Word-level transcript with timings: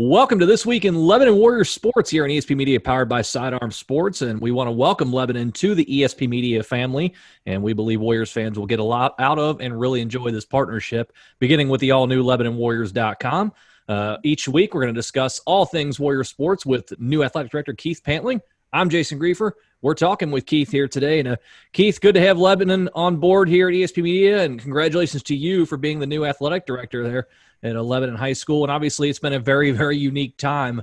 Welcome 0.00 0.38
to 0.38 0.46
this 0.46 0.64
week 0.64 0.84
in 0.84 0.94
Lebanon 0.94 1.34
Warriors 1.34 1.70
sports 1.70 2.08
here 2.08 2.22
on 2.22 2.30
ESP 2.30 2.56
Media, 2.56 2.78
powered 2.78 3.08
by 3.08 3.20
Sidearm 3.20 3.72
Sports, 3.72 4.22
and 4.22 4.40
we 4.40 4.52
want 4.52 4.68
to 4.68 4.70
welcome 4.70 5.12
Lebanon 5.12 5.50
to 5.50 5.74
the 5.74 5.84
ESP 5.84 6.28
Media 6.28 6.62
family. 6.62 7.14
And 7.46 7.64
we 7.64 7.72
believe 7.72 8.00
Warriors 8.00 8.30
fans 8.30 8.56
will 8.56 8.66
get 8.66 8.78
a 8.78 8.84
lot 8.84 9.16
out 9.18 9.40
of 9.40 9.60
and 9.60 9.76
really 9.76 10.00
enjoy 10.00 10.30
this 10.30 10.44
partnership, 10.44 11.12
beginning 11.40 11.68
with 11.68 11.80
the 11.80 11.90
all-new 11.90 12.22
LebanonWarriors.com. 12.22 13.52
Uh, 13.88 14.18
each 14.22 14.46
week, 14.46 14.72
we're 14.72 14.82
going 14.82 14.94
to 14.94 14.96
discuss 14.96 15.40
all 15.46 15.66
things 15.66 15.98
Warrior 15.98 16.22
sports 16.22 16.64
with 16.64 16.92
new 17.00 17.24
athletic 17.24 17.50
director 17.50 17.72
Keith 17.72 18.00
Pantling. 18.04 18.40
I'm 18.72 18.90
Jason 18.90 19.18
Griefer. 19.18 19.50
We're 19.80 19.94
talking 19.94 20.30
with 20.32 20.46
Keith 20.46 20.72
here 20.72 20.88
today. 20.88 21.20
And 21.20 21.28
uh, 21.28 21.36
Keith, 21.72 22.00
good 22.00 22.14
to 22.14 22.20
have 22.20 22.36
Lebanon 22.36 22.88
on 22.94 23.16
board 23.16 23.48
here 23.48 23.68
at 23.68 23.74
ESP 23.74 24.02
Media, 24.02 24.42
and 24.42 24.60
congratulations 24.60 25.22
to 25.24 25.36
you 25.36 25.66
for 25.66 25.76
being 25.76 26.00
the 26.00 26.06
new 26.06 26.24
athletic 26.24 26.66
director 26.66 27.04
there 27.04 27.28
at 27.62 27.76
Lebanon 27.76 28.16
High 28.16 28.32
School. 28.32 28.64
And 28.64 28.72
obviously, 28.72 29.08
it's 29.08 29.20
been 29.20 29.34
a 29.34 29.38
very, 29.38 29.70
very 29.70 29.96
unique 29.96 30.36
time 30.36 30.82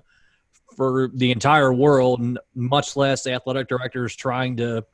for 0.78 1.10
the 1.14 1.32
entire 1.32 1.74
world, 1.74 2.22
and 2.22 2.40
much 2.54 2.96
less 2.96 3.28
athletic 3.28 3.68
directors 3.68 4.16
trying 4.16 4.58
to 4.58 4.86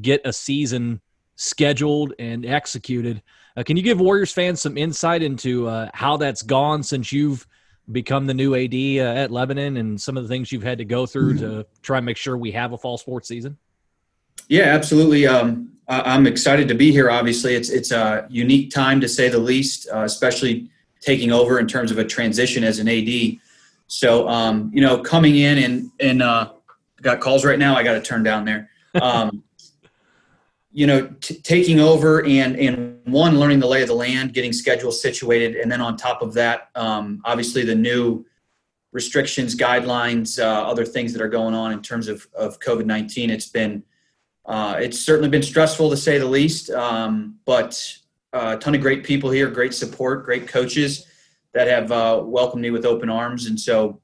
get 0.00 0.22
a 0.24 0.32
season 0.32 1.00
scheduled 1.36 2.14
and 2.18 2.46
executed. 2.46 3.22
Uh, 3.56 3.62
can 3.62 3.76
you 3.76 3.82
give 3.82 4.00
Warriors 4.00 4.32
fans 4.32 4.60
some 4.60 4.78
insight 4.78 5.22
into 5.22 5.68
uh, 5.68 5.90
how 5.92 6.16
that's 6.16 6.42
gone 6.42 6.82
since 6.82 7.12
you've 7.12 7.46
become 7.90 8.26
the 8.26 8.34
new 8.34 8.54
AD 8.54 8.74
uh, 8.74 9.20
at 9.20 9.30
Lebanon 9.30 9.76
and 9.76 10.00
some 10.00 10.16
of 10.16 10.22
the 10.22 10.28
things 10.28 10.52
you've 10.52 10.62
had 10.62 10.78
to 10.78 10.84
go 10.84 11.06
through 11.06 11.34
mm-hmm. 11.34 11.44
to 11.44 11.66
try 11.82 11.98
and 11.98 12.06
make 12.06 12.16
sure 12.16 12.36
we 12.36 12.52
have 12.52 12.72
a 12.72 12.78
fall 12.78 12.96
sports 12.96 13.28
season? 13.28 13.56
Yeah, 14.48 14.64
absolutely. 14.64 15.26
Um, 15.26 15.72
I'm 15.88 16.26
excited 16.26 16.68
to 16.68 16.74
be 16.74 16.90
here. 16.90 17.10
Obviously, 17.10 17.54
it's 17.54 17.68
it's 17.68 17.90
a 17.90 18.26
unique 18.30 18.70
time 18.70 19.00
to 19.00 19.08
say 19.08 19.28
the 19.28 19.38
least, 19.38 19.88
uh, 19.92 20.02
especially 20.02 20.70
taking 21.00 21.32
over 21.32 21.58
in 21.58 21.66
terms 21.66 21.90
of 21.90 21.98
a 21.98 22.04
transition 22.04 22.64
as 22.64 22.78
an 22.78 22.88
AD. 22.88 23.38
So, 23.88 24.28
um, 24.28 24.70
you 24.72 24.80
know, 24.80 25.02
coming 25.02 25.36
in 25.36 25.58
and 25.58 25.90
and 26.00 26.22
uh, 26.22 26.52
got 27.02 27.20
calls 27.20 27.44
right 27.44 27.58
now. 27.58 27.76
I 27.76 27.82
got 27.82 27.94
to 27.94 28.00
turn 28.00 28.22
down 28.22 28.44
there. 28.44 28.70
Um, 29.00 29.42
you 30.72 30.86
know, 30.86 31.06
t- 31.20 31.34
taking 31.42 31.80
over 31.80 32.24
and 32.24 32.56
and 32.56 32.98
one 33.04 33.38
learning 33.38 33.60
the 33.60 33.66
lay 33.66 33.82
of 33.82 33.88
the 33.88 33.94
land, 33.94 34.32
getting 34.32 34.52
schedules 34.52 35.00
situated, 35.00 35.56
and 35.56 35.70
then 35.70 35.80
on 35.80 35.96
top 35.96 36.22
of 36.22 36.32
that, 36.34 36.70
um, 36.74 37.20
obviously 37.24 37.64
the 37.64 37.74
new 37.74 38.24
restrictions, 38.92 39.54
guidelines, 39.54 40.42
uh, 40.42 40.68
other 40.68 40.84
things 40.84 41.12
that 41.12 41.22
are 41.22 41.28
going 41.28 41.54
on 41.54 41.72
in 41.72 41.82
terms 41.82 42.08
of 42.08 42.26
of 42.34 42.58
COVID 42.60 42.86
nineteen. 42.86 43.30
It's 43.30 43.48
been 43.48 43.82
uh, 44.46 44.76
it's 44.80 44.98
certainly 44.98 45.28
been 45.28 45.42
stressful 45.42 45.90
to 45.90 45.96
say 45.96 46.18
the 46.18 46.26
least, 46.26 46.70
um, 46.70 47.38
but 47.44 47.98
a 48.32 48.56
ton 48.56 48.74
of 48.74 48.80
great 48.80 49.04
people 49.04 49.30
here, 49.30 49.50
great 49.50 49.74
support, 49.74 50.24
great 50.24 50.48
coaches 50.48 51.06
that 51.52 51.68
have 51.68 51.92
uh, 51.92 52.22
welcomed 52.24 52.62
me 52.62 52.70
with 52.70 52.86
open 52.86 53.10
arms, 53.10 53.46
and 53.46 53.60
so 53.60 54.00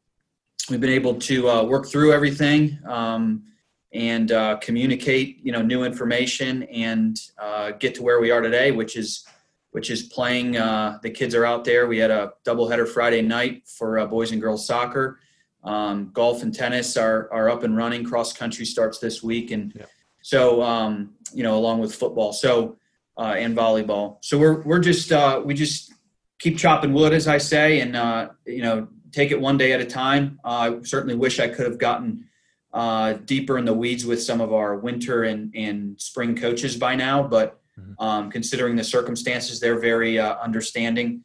we've 0.69 0.81
been 0.81 0.91
able 0.91 1.15
to 1.15 1.49
uh, 1.49 1.63
work 1.65 1.87
through 1.89 2.13
everything 2.13 2.79
um, 2.87 3.43
and 3.93 4.33
uh, 4.33 4.57
communicate, 4.59 5.39
you 5.43 5.53
know, 5.53 5.63
new 5.63 5.85
information 5.85 6.65
and 6.65 7.21
uh, 7.39 7.71
get 7.73 7.95
to 7.95 8.03
where 8.03 8.21
we 8.21 8.31
are 8.31 8.41
today, 8.41 8.71
which 8.71 8.97
is 8.97 9.27
which 9.71 9.91
is 9.91 10.03
playing. 10.05 10.57
Uh, 10.57 10.99
the 11.03 11.11
kids 11.11 11.35
are 11.35 11.45
out 11.45 11.65
there. 11.65 11.87
We 11.87 11.99
had 11.99 12.11
a 12.11 12.33
doubleheader 12.45 12.89
Friday 12.89 13.23
night 13.23 13.67
for 13.67 13.99
uh, 13.99 14.07
boys 14.07 14.33
and 14.33 14.41
girls 14.41 14.67
soccer. 14.67 15.21
Um, 15.65 16.11
golf 16.13 16.43
and 16.43 16.55
tennis 16.55 16.97
are 16.97 17.33
are 17.33 17.51
up 17.51 17.63
and 17.63 17.77
running. 17.77 18.05
Cross 18.05 18.35
country 18.35 18.65
starts 18.65 18.99
this 18.99 19.23
week, 19.23 19.51
and 19.51 19.73
yeah. 19.75 19.87
so 20.23 20.63
um, 20.63 21.15
you 21.33 21.43
know, 21.43 21.57
along 21.57 21.81
with 21.81 21.95
football. 21.95 22.33
So 22.33 22.77
uh, 23.19 23.35
and 23.37 23.57
volleyball. 23.57 24.19
So 24.21 24.39
we're 24.39 24.63
we're 24.63 24.79
just 24.79 25.13
uh, 25.13 25.43
we 25.45 25.55
just 25.55 25.93
keep 26.39 26.57
chopping 26.57 26.93
wood, 26.93 27.13
as 27.13 27.27
I 27.27 27.39
say, 27.39 27.81
and 27.81 27.97
uh, 27.97 28.29
you 28.47 28.63
know 28.63 28.89
take 29.11 29.31
it 29.33 29.41
one 29.41 29.59
day 29.59 29.73
at 29.73 29.81
a 29.81 29.85
time. 29.85 30.39
I 30.45 30.79
certainly 30.83 31.17
wish 31.17 31.41
I 31.41 31.49
could 31.49 31.67
have 31.67 31.79
gotten 31.79 32.28
uh, 32.79 33.15
deeper 33.25 33.59
in 33.59 33.65
the 33.65 33.75
weeds 33.75 34.07
with 34.07 34.23
some 34.23 34.41
of 34.41 34.53
our 34.53 34.77
winter 34.77 35.25
and 35.25 35.53
and 35.57 36.01
spring 36.01 36.37
coaches 36.37 36.77
by 36.77 36.95
now, 36.95 37.27
but 37.27 37.61
mm-hmm. 37.77 38.01
um, 38.01 38.31
considering 38.31 38.77
the 38.77 38.85
circumstances, 38.85 39.59
they're 39.59 39.81
very 39.81 40.17
uh, 40.21 40.37
understanding. 40.37 41.25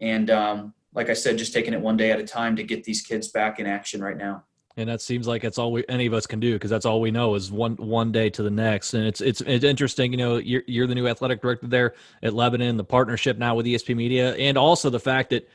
And 0.00 0.30
um, 0.30 0.72
like 0.94 1.10
I 1.10 1.12
said, 1.12 1.36
just 1.36 1.52
taking 1.52 1.74
it 1.74 1.80
one 1.80 1.98
day 1.98 2.10
at 2.10 2.18
a 2.18 2.24
time 2.24 2.56
to 2.56 2.62
get 2.62 2.84
these 2.84 3.02
kids 3.02 3.28
back 3.28 3.60
in 3.60 3.66
action 3.66 4.00
right 4.00 4.16
now 4.16 4.44
and 4.76 4.88
that 4.88 5.00
seems 5.00 5.26
like 5.28 5.44
it's 5.44 5.58
all 5.58 5.72
we, 5.72 5.84
any 5.88 6.06
of 6.06 6.14
us 6.14 6.26
can 6.26 6.40
do 6.40 6.54
because 6.54 6.70
that's 6.70 6.86
all 6.86 7.00
we 7.00 7.10
know 7.10 7.34
is 7.34 7.52
one 7.52 7.76
one 7.76 8.10
day 8.10 8.28
to 8.28 8.42
the 8.42 8.50
next 8.50 8.94
and 8.94 9.06
it's 9.06 9.20
it's 9.20 9.40
it's 9.42 9.64
interesting 9.64 10.10
you 10.10 10.18
know 10.18 10.38
you're, 10.38 10.62
you're 10.66 10.86
the 10.86 10.94
new 10.94 11.06
athletic 11.06 11.40
director 11.40 11.66
there 11.66 11.94
at 12.22 12.34
lebanon 12.34 12.76
the 12.76 12.84
partnership 12.84 13.38
now 13.38 13.54
with 13.54 13.66
esp 13.66 13.94
media 13.94 14.34
and 14.34 14.58
also 14.58 14.90
the 14.90 14.98
fact 14.98 15.30
that 15.30 15.48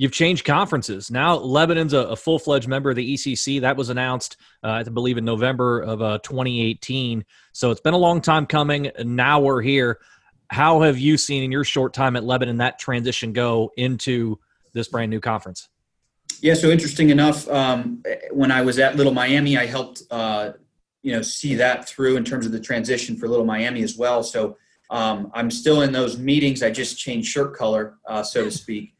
you've 0.00 0.12
changed 0.12 0.46
conferences. 0.46 1.10
Now 1.10 1.34
lebanon's 1.36 1.92
a, 1.92 1.98
a 1.98 2.16
full-fledged 2.16 2.66
member 2.66 2.90
of 2.90 2.96
the 2.96 3.14
ecc 3.14 3.60
that 3.60 3.76
was 3.76 3.90
announced 3.90 4.38
uh, 4.64 4.70
i 4.70 4.82
believe 4.82 5.18
in 5.18 5.24
november 5.24 5.80
of 5.80 6.00
uh, 6.00 6.18
2018 6.22 7.24
so 7.52 7.70
it's 7.70 7.80
been 7.80 7.94
a 7.94 7.98
long 7.98 8.20
time 8.20 8.46
coming 8.46 8.90
now 9.04 9.40
we're 9.40 9.60
here. 9.60 9.98
How 10.48 10.80
have 10.80 10.98
you 10.98 11.16
seen 11.16 11.42
in 11.42 11.52
your 11.52 11.64
short 11.64 11.92
time 11.94 12.16
at 12.16 12.24
lebanon 12.24 12.56
that 12.58 12.78
transition 12.78 13.32
go 13.32 13.70
into 13.76 14.38
this 14.72 14.88
brand 14.88 15.10
new 15.10 15.20
conference? 15.20 15.68
Yeah, 16.40 16.54
so 16.54 16.70
interesting 16.70 17.10
enough, 17.10 17.48
um, 17.48 18.02
when 18.30 18.50
I 18.50 18.62
was 18.62 18.78
at 18.78 18.96
Little 18.96 19.12
Miami, 19.12 19.58
I 19.58 19.66
helped 19.66 20.02
uh, 20.10 20.52
you 21.02 21.12
know 21.12 21.22
see 21.22 21.54
that 21.56 21.86
through 21.86 22.16
in 22.16 22.24
terms 22.24 22.46
of 22.46 22.52
the 22.52 22.60
transition 22.60 23.16
for 23.16 23.28
Little 23.28 23.44
Miami 23.44 23.82
as 23.82 23.96
well. 23.96 24.22
So 24.22 24.56
um, 24.90 25.30
I'm 25.34 25.50
still 25.50 25.82
in 25.82 25.92
those 25.92 26.18
meetings. 26.18 26.62
I 26.62 26.70
just 26.70 26.98
changed 26.98 27.28
shirt 27.28 27.54
color, 27.54 27.98
uh, 28.06 28.22
so 28.22 28.44
to 28.44 28.50
speak, 28.50 28.94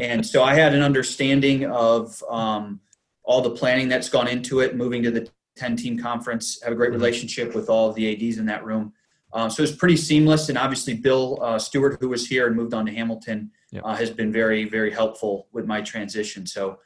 and 0.00 0.24
so 0.24 0.42
I 0.42 0.54
had 0.54 0.74
an 0.74 0.82
understanding 0.82 1.66
of 1.66 2.22
um, 2.28 2.80
all 3.22 3.40
the 3.40 3.50
planning 3.50 3.88
that's 3.88 4.08
gone 4.08 4.28
into 4.28 4.60
it. 4.60 4.76
Moving 4.76 5.02
to 5.02 5.10
the 5.10 5.28
10 5.56 5.76
team 5.76 5.98
conference, 5.98 6.60
have 6.62 6.72
a 6.72 6.76
great 6.76 6.90
mm-hmm. 6.90 6.98
relationship 6.98 7.54
with 7.54 7.68
all 7.68 7.88
of 7.88 7.94
the 7.94 8.12
ads 8.12 8.38
in 8.38 8.46
that 8.46 8.64
room. 8.64 8.92
Uh, 9.32 9.48
so 9.48 9.62
it's 9.62 9.72
pretty 9.72 9.96
seamless, 9.96 10.48
and 10.48 10.56
obviously 10.56 10.94
Bill 10.94 11.38
uh, 11.42 11.58
Stewart, 11.58 11.98
who 12.00 12.08
was 12.08 12.26
here 12.26 12.46
and 12.46 12.54
moved 12.54 12.72
on 12.72 12.86
to 12.86 12.92
Hamilton 12.92 13.50
yep. 13.72 13.82
uh, 13.84 13.94
has 13.94 14.10
been 14.10 14.32
very 14.32 14.64
very 14.64 14.92
helpful 14.92 15.48
with 15.52 15.66
my 15.66 15.82
transition. 15.82 16.46
So 16.46 16.78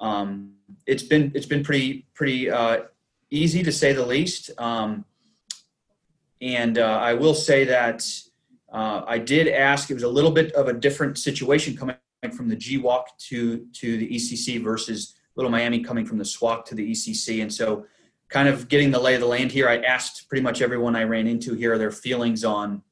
um, 0.00 0.54
it's 0.86 1.04
been 1.04 1.30
it's 1.34 1.46
been 1.46 1.62
pretty 1.62 2.06
pretty 2.12 2.50
uh, 2.50 2.82
easy 3.30 3.62
to 3.62 3.72
say 3.72 3.92
the 3.92 4.04
least. 4.04 4.50
Um, 4.58 5.04
and 6.40 6.76
uh, 6.78 6.98
I 7.00 7.14
will 7.14 7.34
say 7.34 7.64
that 7.64 8.04
uh, 8.72 9.02
I 9.06 9.18
did 9.18 9.46
ask. 9.46 9.90
It 9.90 9.94
was 9.94 10.02
a 10.02 10.08
little 10.08 10.32
bit 10.32 10.52
of 10.52 10.66
a 10.66 10.72
different 10.72 11.18
situation 11.18 11.76
coming 11.76 11.96
from 12.30 12.48
the 12.48 12.56
GWOC 12.56 13.04
to 13.28 13.66
to 13.72 13.96
the 13.96 14.08
ECC 14.08 14.62
versus 14.62 15.14
Little 15.34 15.50
Miami 15.50 15.80
coming 15.80 16.06
from 16.06 16.18
the 16.18 16.24
SWAC 16.24 16.64
to 16.66 16.74
the 16.74 16.92
ECC, 16.92 17.42
and 17.42 17.52
so 17.52 17.86
kind 18.28 18.48
of 18.48 18.68
getting 18.68 18.90
the 18.90 19.00
lay 19.00 19.14
of 19.14 19.20
the 19.20 19.26
land 19.26 19.50
here. 19.50 19.68
I 19.68 19.78
asked 19.78 20.28
pretty 20.28 20.42
much 20.42 20.62
everyone 20.62 20.94
I 20.94 21.04
ran 21.04 21.26
into 21.26 21.54
here 21.54 21.76
their 21.78 21.90
feelings 21.90 22.44
on 22.44 22.82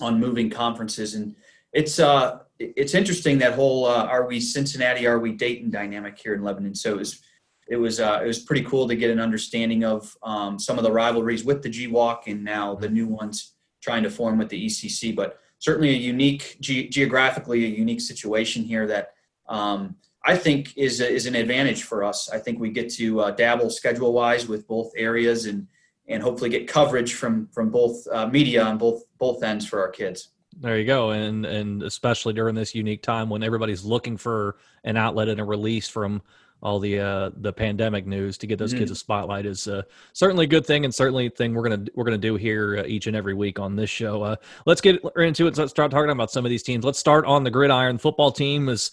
on 0.00 0.20
moving 0.20 0.50
conferences, 0.50 1.14
and 1.14 1.34
it's 1.72 1.98
uh 1.98 2.40
it's 2.58 2.94
interesting 2.94 3.38
that 3.38 3.54
whole 3.54 3.86
uh, 3.86 4.04
are 4.04 4.26
we 4.26 4.40
Cincinnati, 4.40 5.06
are 5.06 5.18
we 5.18 5.32
Dayton 5.32 5.70
dynamic 5.70 6.18
here 6.18 6.34
in 6.34 6.42
Lebanon. 6.42 6.74
So 6.74 6.92
it 6.92 6.98
was 6.98 7.22
it 7.68 7.76
was 7.76 7.98
uh, 7.98 8.20
it 8.22 8.26
was 8.26 8.38
pretty 8.40 8.62
cool 8.62 8.86
to 8.88 8.96
get 8.96 9.10
an 9.10 9.20
understanding 9.20 9.84
of 9.84 10.16
um, 10.22 10.58
some 10.58 10.78
of 10.78 10.84
the 10.84 10.92
rivalries 10.92 11.44
with 11.44 11.62
the 11.62 11.70
GWOC 11.70 12.26
and 12.26 12.44
now 12.44 12.74
the 12.74 12.88
new 12.88 13.06
ones 13.06 13.54
trying 13.80 14.02
to 14.02 14.10
form 14.10 14.38
with 14.38 14.48
the 14.48 14.66
ECC. 14.66 15.14
But 15.14 15.38
certainly 15.58 15.90
a 15.90 15.98
unique 15.98 16.56
ge- 16.60 16.88
geographically 16.90 17.64
a 17.64 17.68
unique 17.68 18.00
situation 18.00 18.62
here 18.62 18.86
that 18.86 19.14
um, 19.48 19.96
I 20.24 20.36
think 20.36 20.76
is 20.76 21.00
a, 21.00 21.08
is 21.08 21.26
an 21.26 21.34
advantage 21.34 21.84
for 21.84 22.02
us. 22.02 22.28
I 22.30 22.38
think 22.38 22.58
we 22.58 22.70
get 22.70 22.90
to 22.94 23.20
uh, 23.20 23.30
dabble 23.30 23.70
schedule 23.70 24.12
wise 24.12 24.48
with 24.48 24.66
both 24.66 24.90
areas 24.96 25.46
and 25.46 25.66
and 26.08 26.22
hopefully 26.22 26.50
get 26.50 26.68
coverage 26.68 27.14
from 27.14 27.48
from 27.48 27.70
both 27.70 28.06
uh, 28.08 28.26
media 28.26 28.62
on 28.62 28.78
both 28.78 29.04
both 29.18 29.42
ends 29.42 29.66
for 29.66 29.80
our 29.80 29.90
kids. 29.90 30.30
There 30.58 30.78
you 30.78 30.86
go, 30.86 31.10
and 31.10 31.46
and 31.46 31.82
especially 31.82 32.32
during 32.32 32.54
this 32.54 32.74
unique 32.74 33.02
time 33.02 33.28
when 33.28 33.42
everybody's 33.42 33.84
looking 33.84 34.16
for 34.16 34.56
an 34.84 34.96
outlet 34.96 35.28
and 35.28 35.40
a 35.40 35.44
release 35.44 35.88
from 35.88 36.22
all 36.62 36.78
the 36.78 36.98
uh, 36.98 37.30
the 37.36 37.52
pandemic 37.52 38.06
news 38.06 38.38
to 38.38 38.46
get 38.46 38.58
those 38.58 38.70
mm-hmm. 38.70 38.80
kids 38.80 38.90
a 38.90 38.96
spotlight 38.96 39.46
is 39.46 39.68
uh, 39.68 39.82
certainly 40.12 40.44
a 40.44 40.48
good 40.48 40.66
thing 40.66 40.84
and 40.84 40.94
certainly 40.94 41.26
a 41.26 41.30
thing 41.30 41.54
we're 41.54 41.68
gonna 41.68 41.84
we're 41.94 42.04
gonna 42.04 42.18
do 42.18 42.36
here 42.36 42.78
uh, 42.78 42.86
each 42.86 43.06
and 43.06 43.16
every 43.16 43.34
week 43.34 43.58
on 43.58 43.76
this 43.76 43.90
show. 43.90 44.22
Uh, 44.22 44.36
let's 44.64 44.80
get 44.80 45.02
into 45.16 45.46
it. 45.46 45.56
Let's 45.56 45.70
start 45.70 45.90
talking 45.90 46.10
about 46.10 46.30
some 46.30 46.44
of 46.44 46.50
these 46.50 46.62
teams. 46.62 46.84
Let's 46.84 46.98
start 46.98 47.24
on 47.24 47.44
the 47.44 47.50
gridiron. 47.50 47.98
Football 47.98 48.32
team 48.32 48.68
is 48.68 48.90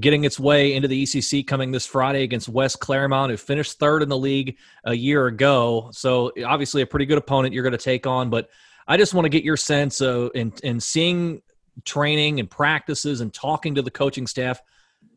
getting 0.00 0.24
its 0.24 0.40
way 0.40 0.74
into 0.74 0.88
the 0.88 1.04
ECC 1.04 1.46
coming 1.46 1.70
this 1.70 1.86
Friday 1.86 2.24
against 2.24 2.48
West 2.48 2.80
Clermont, 2.80 3.30
who 3.30 3.36
finished 3.36 3.78
third 3.78 4.02
in 4.02 4.08
the 4.08 4.18
league 4.18 4.56
a 4.84 4.94
year 4.94 5.26
ago. 5.26 5.88
So 5.92 6.32
obviously 6.44 6.82
a 6.82 6.86
pretty 6.86 7.06
good 7.06 7.18
opponent 7.18 7.54
you're 7.54 7.62
going 7.62 7.72
to 7.72 7.78
take 7.78 8.06
on, 8.06 8.28
but 8.28 8.50
I 8.88 8.96
just 8.96 9.14
want 9.14 9.24
to 9.24 9.28
get 9.28 9.44
your 9.44 9.56
sense 9.56 10.00
of 10.00 10.32
in, 10.34 10.52
in 10.62 10.80
seeing 10.80 11.42
training 11.84 12.40
and 12.40 12.50
practices 12.50 13.20
and 13.20 13.32
talking 13.32 13.76
to 13.76 13.82
the 13.82 13.90
coaching 13.90 14.26
staff. 14.26 14.60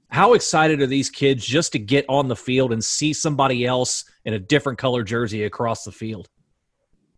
How 0.10 0.34
excited 0.34 0.82
are 0.82 0.88
these 0.88 1.10
kids 1.10 1.46
just 1.46 1.74
to 1.74 1.80
get 1.80 2.06
on 2.08 2.28
the 2.28 2.36
field 2.36 2.72
and 2.72 2.84
see 2.84 3.14
somebody 3.14 3.66
else 3.66 4.06
in 4.26 4.34
a 4.34 4.40
different 4.40 4.80
color 4.80 5.04
jersey 5.04 5.44
across 5.44 5.84
the 5.84 5.92
field? 5.92 6.30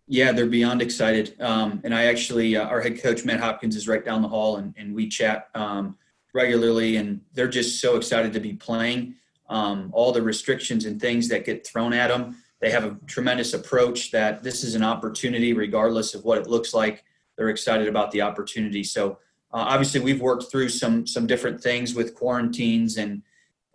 Yeah, 0.07 0.31
they're 0.31 0.47
beyond 0.47 0.81
excited. 0.81 1.39
Um, 1.39 1.81
and 1.83 1.93
I 1.93 2.05
actually, 2.05 2.57
uh, 2.57 2.65
our 2.65 2.81
head 2.81 2.99
coach, 3.01 3.25
Matt 3.25 3.39
Hopkins, 3.39 3.75
is 3.75 3.87
right 3.87 4.03
down 4.03 4.23
the 4.23 4.27
hall 4.27 4.57
and, 4.57 4.73
and 4.75 4.95
we 4.95 5.07
chat 5.07 5.49
um, 5.53 5.97
regularly. 6.33 6.95
And 6.97 7.21
they're 7.33 7.47
just 7.47 7.79
so 7.79 7.95
excited 7.95 8.33
to 8.33 8.39
be 8.39 8.53
playing. 8.53 9.15
um, 9.49 9.89
all 9.93 10.11
the 10.11 10.21
restrictions 10.21 10.85
and 10.85 11.01
things 11.01 11.27
that 11.29 11.45
get 11.45 11.65
thrown 11.65 11.93
at 11.93 12.07
them. 12.07 12.37
They 12.61 12.71
have 12.71 12.85
a 12.85 12.97
tremendous 13.07 13.53
approach 13.53 14.11
that 14.11 14.43
this 14.43 14.63
is 14.63 14.75
an 14.75 14.83
opportunity, 14.83 15.53
regardless 15.53 16.13
of 16.13 16.23
what 16.23 16.37
it 16.37 16.47
looks 16.47 16.73
like. 16.73 17.03
They're 17.35 17.49
excited 17.49 17.87
about 17.87 18.11
the 18.11 18.21
opportunity. 18.21 18.83
So 18.83 19.17
uh, 19.51 19.65
obviously, 19.69 19.99
we've 19.99 20.21
worked 20.21 20.51
through 20.51 20.69
some 20.69 21.07
some 21.07 21.25
different 21.25 21.61
things 21.61 21.95
with 21.95 22.13
quarantines 22.13 22.97
and 22.97 23.23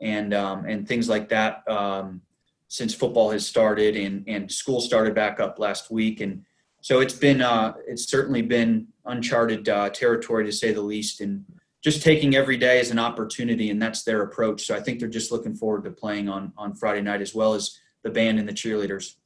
and 0.00 0.32
um, 0.32 0.64
and 0.66 0.86
things 0.86 1.08
like 1.08 1.28
that 1.30 1.66
um, 1.68 2.20
since 2.68 2.94
football 2.94 3.30
has 3.30 3.46
started 3.46 3.96
and 3.96 4.24
and 4.28 4.50
school 4.50 4.80
started 4.80 5.14
back 5.14 5.40
up 5.40 5.58
last 5.58 5.90
week. 5.90 6.20
And 6.20 6.44
so 6.80 7.00
it's 7.00 7.14
been 7.14 7.40
uh, 7.40 7.74
it's 7.88 8.08
certainly 8.08 8.42
been 8.42 8.86
uncharted 9.04 9.68
uh, 9.68 9.90
territory 9.90 10.44
to 10.44 10.52
say 10.52 10.72
the 10.72 10.80
least. 10.82 11.20
And 11.20 11.44
just 11.82 12.02
taking 12.02 12.34
every 12.34 12.56
day 12.56 12.80
as 12.80 12.90
an 12.90 12.98
opportunity, 12.98 13.70
and 13.70 13.82
that's 13.82 14.04
their 14.04 14.22
approach. 14.22 14.66
So 14.66 14.74
I 14.74 14.80
think 14.80 15.00
they're 15.00 15.08
just 15.08 15.30
looking 15.32 15.54
forward 15.54 15.84
to 15.84 15.90
playing 15.90 16.28
on 16.28 16.52
on 16.56 16.74
Friday 16.74 17.02
night 17.02 17.20
as 17.20 17.34
well 17.34 17.54
as 17.54 17.78
the 18.04 18.10
band 18.10 18.38
and 18.38 18.48
the 18.48 18.52
cheerleaders. 18.52 19.16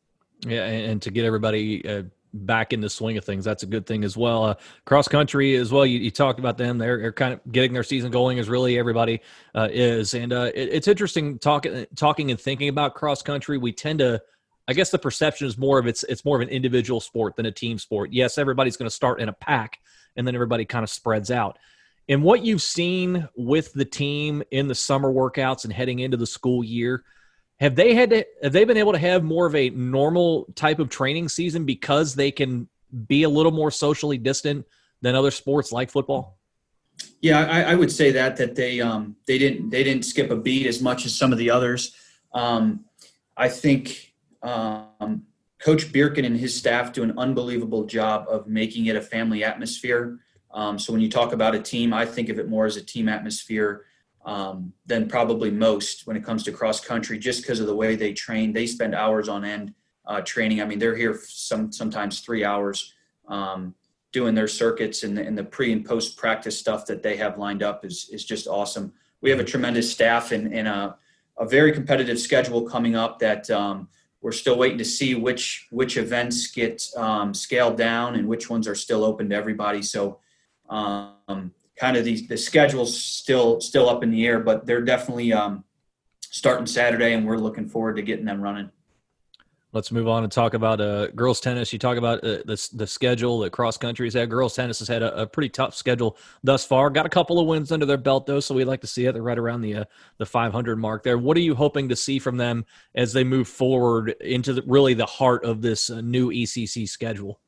Yeah, 0.47 0.65
and 0.65 1.03
to 1.03 1.11
get 1.11 1.25
everybody 1.25 1.87
uh, 1.87 2.05
back 2.33 2.73
in 2.73 2.81
the 2.81 2.91
swing 2.91 3.17
of 3.17 3.25
things, 3.25 3.45
that's 3.45 3.63
a 3.63 3.67
good 3.67 3.87
thing 3.87 4.05
as 4.05 4.17
well. 4.17 4.45
Uh, 4.45 4.55
cross 4.85 5.09
country 5.09 5.57
as 5.57 5.73
well. 5.73 5.87
You, 5.87 5.99
you, 5.99 6.11
talked 6.11 6.39
about 6.39 6.59
them; 6.59 6.79
they're, 6.79 6.99
they're, 6.99 7.13
kind 7.13 7.35
of 7.35 7.41
getting 7.53 7.73
their 7.73 7.83
season 7.83 8.11
going, 8.11 8.39
as 8.39 8.49
really 8.49 8.79
everybody 8.79 9.21
uh, 9.55 9.69
is. 9.71 10.15
And 10.15 10.33
uh, 10.33 10.51
it, 10.55 10.69
it's 10.73 10.89
interesting 10.89 11.39
talking 11.39 11.87
talking 11.95 12.31
and 12.31 12.41
thinking 12.41 12.69
about 12.69 12.95
cross 12.95 13.23
country. 13.23 13.59
We 13.59 13.73
tend 13.73 14.01
to. 14.01 14.23
I 14.71 14.75
guess 14.75 14.91
the 14.91 14.99
perception 14.99 15.47
is 15.47 15.57
more 15.57 15.79
of 15.79 15.87
it's 15.87 16.03
it's 16.05 16.25
more 16.25 16.37
of 16.37 16.43
an 16.43 16.51
individual 16.51 17.01
sport 17.01 17.37
than 17.37 17.47
a 17.47 17.53
team 17.53 17.79
sport. 17.79 18.13
Yes, 18.13 18.37
everybody's 18.37 18.77
going 18.77 18.89
to 18.89 18.95
start 18.95 19.21
in 19.21 19.31
a 19.31 19.33
pack, 19.33 19.79
and 20.17 20.27
then 20.27 20.35
everybody 20.35 20.67
kind 20.67 20.83
of 20.83 20.91
spreads 20.91 21.31
out 21.31 21.59
and 22.09 22.23
what 22.23 22.45
you've 22.45 22.63
seen 22.63 23.29
with 23.37 23.73
the 23.75 23.85
team 23.85 24.43
in 24.51 24.67
the 24.67 24.75
summer 24.75 25.13
workouts 25.13 25.65
and 25.65 25.73
heading 25.73 25.99
into 25.99 26.17
the 26.17 26.27
school 26.27 26.65
year, 26.65 27.05
have 27.61 27.75
they 27.75 27.95
had 27.95 28.11
to, 28.11 28.27
have 28.43 28.53
they 28.53 28.65
been 28.65 28.77
able 28.77 28.93
to 28.93 28.99
have 28.99 29.25
more 29.25 29.47
of 29.47 29.55
a 29.55 29.71
normal 29.71 30.47
type 30.55 30.79
of 30.79 30.89
training 30.89 31.29
season 31.29 31.65
because 31.65 32.15
they 32.15 32.31
can 32.31 32.69
be 33.07 33.25
a 33.25 33.29
little 33.29 33.53
more 33.53 33.71
socially 33.71 34.19
distant 34.19 34.65
than 35.03 35.15
other 35.15 35.31
sports 35.31 35.73
like 35.73 35.91
football? 35.91 36.39
Yeah, 37.21 37.45
I, 37.45 37.63
I 37.63 37.75
would 37.75 37.93
say 37.93 38.11
that 38.13 38.37
that 38.37 38.55
they 38.55 38.81
um, 38.81 39.17
they 39.27 39.39
didn't 39.39 39.71
they 39.71 39.85
didn't 39.85 40.05
skip 40.05 40.31
a 40.31 40.37
beat 40.37 40.67
as 40.67 40.81
much 40.81 41.05
as 41.05 41.15
some 41.15 41.33
of 41.33 41.39
the 41.39 41.51
others. 41.51 41.95
Um, 42.33 42.85
I 43.37 43.49
think 43.49 44.15
um, 44.43 45.25
Coach 45.61 45.93
Birkin 45.93 46.25
and 46.25 46.37
his 46.37 46.57
staff 46.57 46.93
do 46.93 47.03
an 47.03 47.19
unbelievable 47.19 47.85
job 47.85 48.27
of 48.29 48.47
making 48.47 48.87
it 48.87 48.97
a 48.97 49.01
family 49.01 49.45
atmosphere. 49.45 50.21
Um, 50.53 50.79
so 50.79 50.93
when 50.93 51.03
you 51.03 51.11
talk 51.11 51.33
about 51.33 51.55
a 51.55 51.61
team, 51.61 51.93
I 51.93 52.07
think 52.07 52.29
of 52.29 52.39
it 52.39 52.49
more 52.49 52.67
as 52.67 52.77
a 52.77 52.83
team 52.83 53.09
atmosphere 53.09 53.85
um, 54.29 54.75
than 54.85 55.09
probably 55.09 55.51
most 55.51 56.07
when 56.07 56.15
it 56.15 56.23
comes 56.23 56.43
to 56.43 56.53
cross 56.53 56.81
country, 56.85 57.19
just 57.19 57.41
because 57.41 57.61
of 57.61 57.67
the 57.67 57.75
way 57.75 57.97
they 57.97 58.13
train. 58.13 58.53
They 58.53 58.67
spend 58.67 58.95
hours 58.95 59.27
on 59.27 59.43
end 59.43 59.73
uh, 60.07 60.21
training. 60.21 60.61
I 60.61 60.67
mean, 60.67 60.79
they're 60.79 60.95
here 60.95 61.19
some 61.27 61.73
sometimes 61.73 62.21
three 62.21 62.45
hours 62.45 62.93
um, 63.27 63.75
doing 64.13 64.35
their 64.35 64.47
circuits, 64.47 65.03
and 65.03 65.17
the, 65.17 65.23
and 65.27 65.37
the 65.37 65.45
pre 65.45 65.73
and 65.73 65.83
post 65.83 66.19
practice 66.19 66.59
stuff 66.59 66.85
that 66.87 67.03
they 67.03 67.17
have 67.17 67.39
lined 67.39 67.63
up 67.63 67.87
is 67.87 68.11
is 68.13 68.23
just 68.23 68.47
awesome. 68.47 68.93
We 69.23 69.31
have 69.31 69.41
a 69.41 69.45
tremendous 69.45 69.91
staff 69.91 70.31
and, 70.31 70.53
and 70.53 70.69
a, 70.69 70.97
a 71.39 71.47
very 71.47 71.73
competitive 71.73 72.21
schedule 72.21 72.69
coming 72.69 72.95
up 72.97 73.19
that 73.21 73.51
um, 73.51 73.89
we're 74.21 74.33
still 74.33 74.59
waiting 74.59 74.79
to 74.79 74.85
see 74.85 75.15
which 75.15 75.69
which 75.71 75.97
events 75.97 76.49
get 76.49 76.87
um, 76.99 77.33
scaled 77.33 77.79
down 77.79 78.15
and 78.15 78.29
which 78.29 78.51
ones 78.51 78.69
are 78.69 78.75
still 78.75 79.05
open 79.05 79.31
to 79.31 79.37
everybody. 79.37 79.81
So 79.81 80.19
um, 80.69 81.55
kind 81.79 81.97
of 81.97 82.05
the 82.05 82.27
the 82.27 82.37
schedule's 82.37 83.01
still 83.01 83.61
still 83.61 83.89
up 83.89 84.03
in 84.03 84.11
the 84.11 84.27
air, 84.27 84.41
but 84.41 84.67
they're 84.67 84.83
definitely 84.83 85.33
um, 85.33 85.65
starting 86.21 86.67
Saturday, 86.67 87.15
and 87.15 87.27
we're 87.27 87.37
looking 87.39 87.69
forward 87.69 87.97
to 87.97 88.03
getting 88.03 88.25
them 88.25 88.41
running. 88.41 88.71
Let's 89.73 89.93
move 89.93 90.09
on 90.09 90.23
and 90.23 90.33
talk 90.33 90.55
about 90.55 90.81
uh, 90.81 91.09
girls 91.09 91.41
tennis. 91.41 91.75
You 91.75 91.79
talk 91.79 91.99
about 91.99 92.25
uh, 92.25 92.39
the 92.47 92.69
the 92.73 92.87
schedule 92.87 93.41
that 93.41 93.51
cross 93.51 93.77
country 93.77 94.07
has 94.07 94.15
had. 94.15 94.31
Girls 94.31 94.55
tennis 94.55 94.79
has 94.79 94.89
had 94.89 95.03
a, 95.03 95.23
a, 95.23 95.27
pretty 95.27 95.51
tough 95.51 95.75
schedule 95.75 96.17
thus 96.43 96.65
far. 96.65 96.89
Got 96.89 97.05
a 97.05 97.11
couple 97.11 97.39
of 97.39 97.47
wins 97.47 97.71
under 97.71 97.85
their 97.85 97.99
belt 97.99 98.25
though, 98.25 98.41
so 98.41 98.55
we'd 98.55 98.65
like 98.65 98.81
to 98.81 98.87
see 98.87 99.05
it. 99.05 99.13
They're 99.13 99.23
right 99.23 99.39
around 99.39 99.61
the 99.61 99.77
uh, 99.77 99.85
the 100.17 100.25
500 100.25 100.77
mark 100.77 101.03
there. 101.03 101.19
What 101.19 101.37
are 101.37 101.41
you 101.41 101.55
hoping 101.55 101.91
to 101.91 101.97
see 101.97 102.19
from 102.19 102.39
them 102.39 102.65
as 102.95 103.13
they 103.13 103.25
move 103.25 103.47
forward 103.47 104.17
into 104.23 104.55
the, 104.55 104.63
really 104.67 104.95
the 104.95 105.07
heart 105.07 105.45
of 105.45 105.61
this 105.61 105.91
uh, 105.91 106.01
new 106.01 106.31
ECC 106.31 106.89
schedule? 106.89 107.39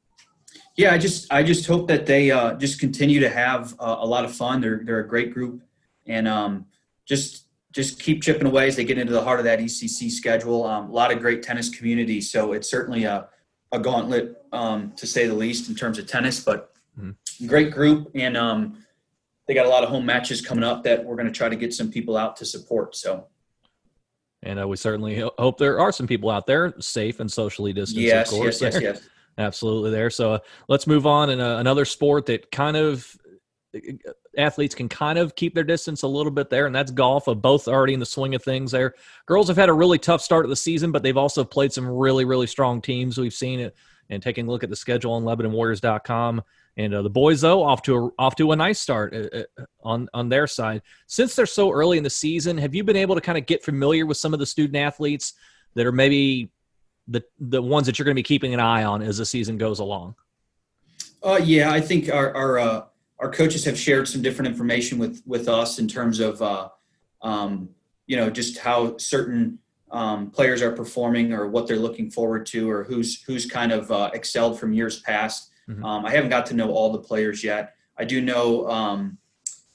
Yeah, 0.76 0.92
I 0.92 0.98
just 0.98 1.32
I 1.32 1.42
just 1.42 1.66
hope 1.66 1.88
that 1.88 2.06
they 2.06 2.30
uh, 2.30 2.54
just 2.54 2.80
continue 2.80 3.20
to 3.20 3.28
have 3.28 3.74
uh, 3.78 3.96
a 4.00 4.06
lot 4.06 4.24
of 4.24 4.34
fun. 4.34 4.60
They're 4.60 4.80
they're 4.84 5.00
a 5.00 5.08
great 5.08 5.34
group, 5.34 5.62
and 6.06 6.26
um, 6.28 6.66
just 7.04 7.46
just 7.72 8.00
keep 8.00 8.22
chipping 8.22 8.46
away 8.46 8.68
as 8.68 8.76
they 8.76 8.84
get 8.84 8.98
into 8.98 9.12
the 9.12 9.22
heart 9.22 9.38
of 9.40 9.44
that 9.44 9.58
ECC 9.58 10.10
schedule. 10.10 10.64
Um, 10.64 10.88
a 10.88 10.92
lot 10.92 11.12
of 11.12 11.20
great 11.20 11.42
tennis 11.42 11.68
community, 11.68 12.20
so 12.20 12.52
it's 12.52 12.70
certainly 12.70 13.04
a 13.04 13.28
a 13.72 13.78
gauntlet 13.78 14.42
um, 14.52 14.92
to 14.96 15.06
say 15.06 15.26
the 15.26 15.34
least 15.34 15.68
in 15.68 15.74
terms 15.74 15.98
of 15.98 16.06
tennis. 16.06 16.40
But 16.40 16.72
mm-hmm. 16.98 17.46
great 17.46 17.72
group, 17.72 18.10
and 18.14 18.36
um, 18.36 18.84
they 19.46 19.54
got 19.54 19.66
a 19.66 19.68
lot 19.68 19.82
of 19.82 19.90
home 19.90 20.06
matches 20.06 20.40
coming 20.40 20.64
up 20.64 20.84
that 20.84 21.04
we're 21.04 21.16
going 21.16 21.26
to 21.26 21.32
try 21.32 21.48
to 21.48 21.56
get 21.56 21.74
some 21.74 21.90
people 21.90 22.16
out 22.16 22.36
to 22.36 22.44
support. 22.44 22.96
So. 22.96 23.26
And 24.42 24.58
uh, 24.58 24.66
we 24.66 24.76
certainly 24.76 25.22
hope 25.38 25.58
there 25.58 25.78
are 25.78 25.92
some 25.92 26.06
people 26.06 26.30
out 26.30 26.46
there 26.46 26.72
safe 26.80 27.20
and 27.20 27.30
socially 27.30 27.74
distanced. 27.74 28.00
Yes, 28.00 28.32
yes, 28.32 28.60
yes, 28.62 28.80
yes. 28.80 29.08
Absolutely, 29.40 29.90
there. 29.90 30.10
So 30.10 30.34
uh, 30.34 30.38
let's 30.68 30.86
move 30.86 31.06
on. 31.06 31.30
And 31.30 31.40
uh, 31.40 31.56
another 31.58 31.86
sport 31.86 32.26
that 32.26 32.52
kind 32.52 32.76
of 32.76 33.16
uh, 33.74 33.78
athletes 34.36 34.74
can 34.74 34.86
kind 34.86 35.18
of 35.18 35.34
keep 35.34 35.54
their 35.54 35.64
distance 35.64 36.02
a 36.02 36.08
little 36.08 36.30
bit 36.30 36.50
there, 36.50 36.66
and 36.66 36.74
that's 36.74 36.90
golf. 36.90 37.26
Of 37.26 37.40
both 37.40 37.66
already 37.66 37.94
in 37.94 38.00
the 38.00 38.06
swing 38.06 38.34
of 38.34 38.42
things 38.42 38.70
there. 38.70 38.94
Girls 39.24 39.48
have 39.48 39.56
had 39.56 39.70
a 39.70 39.72
really 39.72 39.98
tough 39.98 40.20
start 40.20 40.44
of 40.44 40.50
the 40.50 40.56
season, 40.56 40.92
but 40.92 41.02
they've 41.02 41.16
also 41.16 41.42
played 41.42 41.72
some 41.72 41.88
really, 41.88 42.26
really 42.26 42.46
strong 42.46 42.82
teams. 42.82 43.16
We've 43.16 43.32
seen 43.32 43.60
it, 43.60 43.74
and 44.10 44.22
taking 44.22 44.46
a 44.46 44.50
look 44.50 44.62
at 44.62 44.68
the 44.68 44.76
schedule 44.76 45.12
on 45.12 45.24
LebanonWarriors.com. 45.24 46.42
And 46.76 46.94
uh, 46.94 47.00
the 47.00 47.10
boys, 47.10 47.40
though, 47.40 47.62
off 47.62 47.80
to 47.82 47.96
a, 47.96 48.10
off 48.18 48.36
to 48.36 48.52
a 48.52 48.56
nice 48.56 48.78
start 48.78 49.14
uh, 49.14 49.44
uh, 49.58 49.64
on 49.82 50.06
on 50.12 50.28
their 50.28 50.46
side. 50.46 50.82
Since 51.06 51.34
they're 51.34 51.46
so 51.46 51.72
early 51.72 51.96
in 51.96 52.04
the 52.04 52.10
season, 52.10 52.58
have 52.58 52.74
you 52.74 52.84
been 52.84 52.96
able 52.96 53.14
to 53.14 53.22
kind 53.22 53.38
of 53.38 53.46
get 53.46 53.64
familiar 53.64 54.04
with 54.04 54.18
some 54.18 54.34
of 54.34 54.38
the 54.38 54.46
student 54.46 54.76
athletes 54.76 55.32
that 55.74 55.86
are 55.86 55.92
maybe 55.92 56.50
the 57.10 57.22
the 57.38 57.60
ones 57.60 57.86
that 57.86 57.98
you're 57.98 58.04
going 58.04 58.14
to 58.14 58.18
be 58.18 58.22
keeping 58.22 58.54
an 58.54 58.60
eye 58.60 58.84
on 58.84 59.02
as 59.02 59.18
the 59.18 59.26
season 59.26 59.58
goes 59.58 59.80
along? 59.80 60.14
Uh, 61.22 61.40
yeah, 61.42 61.70
I 61.70 61.80
think 61.80 62.08
our 62.08 62.34
our, 62.34 62.58
uh, 62.58 62.84
our 63.18 63.30
coaches 63.30 63.64
have 63.64 63.78
shared 63.78 64.08
some 64.08 64.22
different 64.22 64.48
information 64.48 64.98
with 64.98 65.22
with 65.26 65.48
us 65.48 65.78
in 65.78 65.88
terms 65.88 66.20
of 66.20 66.40
uh, 66.40 66.68
um, 67.22 67.68
you 68.06 68.16
know 68.16 68.30
just 68.30 68.58
how 68.58 68.96
certain 68.96 69.58
um, 69.90 70.30
players 70.30 70.62
are 70.62 70.72
performing 70.72 71.32
or 71.32 71.48
what 71.48 71.66
they're 71.66 71.76
looking 71.76 72.10
forward 72.10 72.46
to 72.46 72.70
or 72.70 72.84
who's 72.84 73.22
who's 73.22 73.44
kind 73.44 73.72
of 73.72 73.90
uh, 73.90 74.10
excelled 74.14 74.58
from 74.58 74.72
years 74.72 75.00
past. 75.00 75.50
Mm-hmm. 75.68 75.84
Um, 75.84 76.06
I 76.06 76.10
haven't 76.10 76.30
got 76.30 76.46
to 76.46 76.54
know 76.54 76.70
all 76.70 76.92
the 76.92 76.98
players 76.98 77.42
yet. 77.42 77.74
I 77.98 78.04
do 78.04 78.20
know 78.22 78.68
um, 78.68 79.18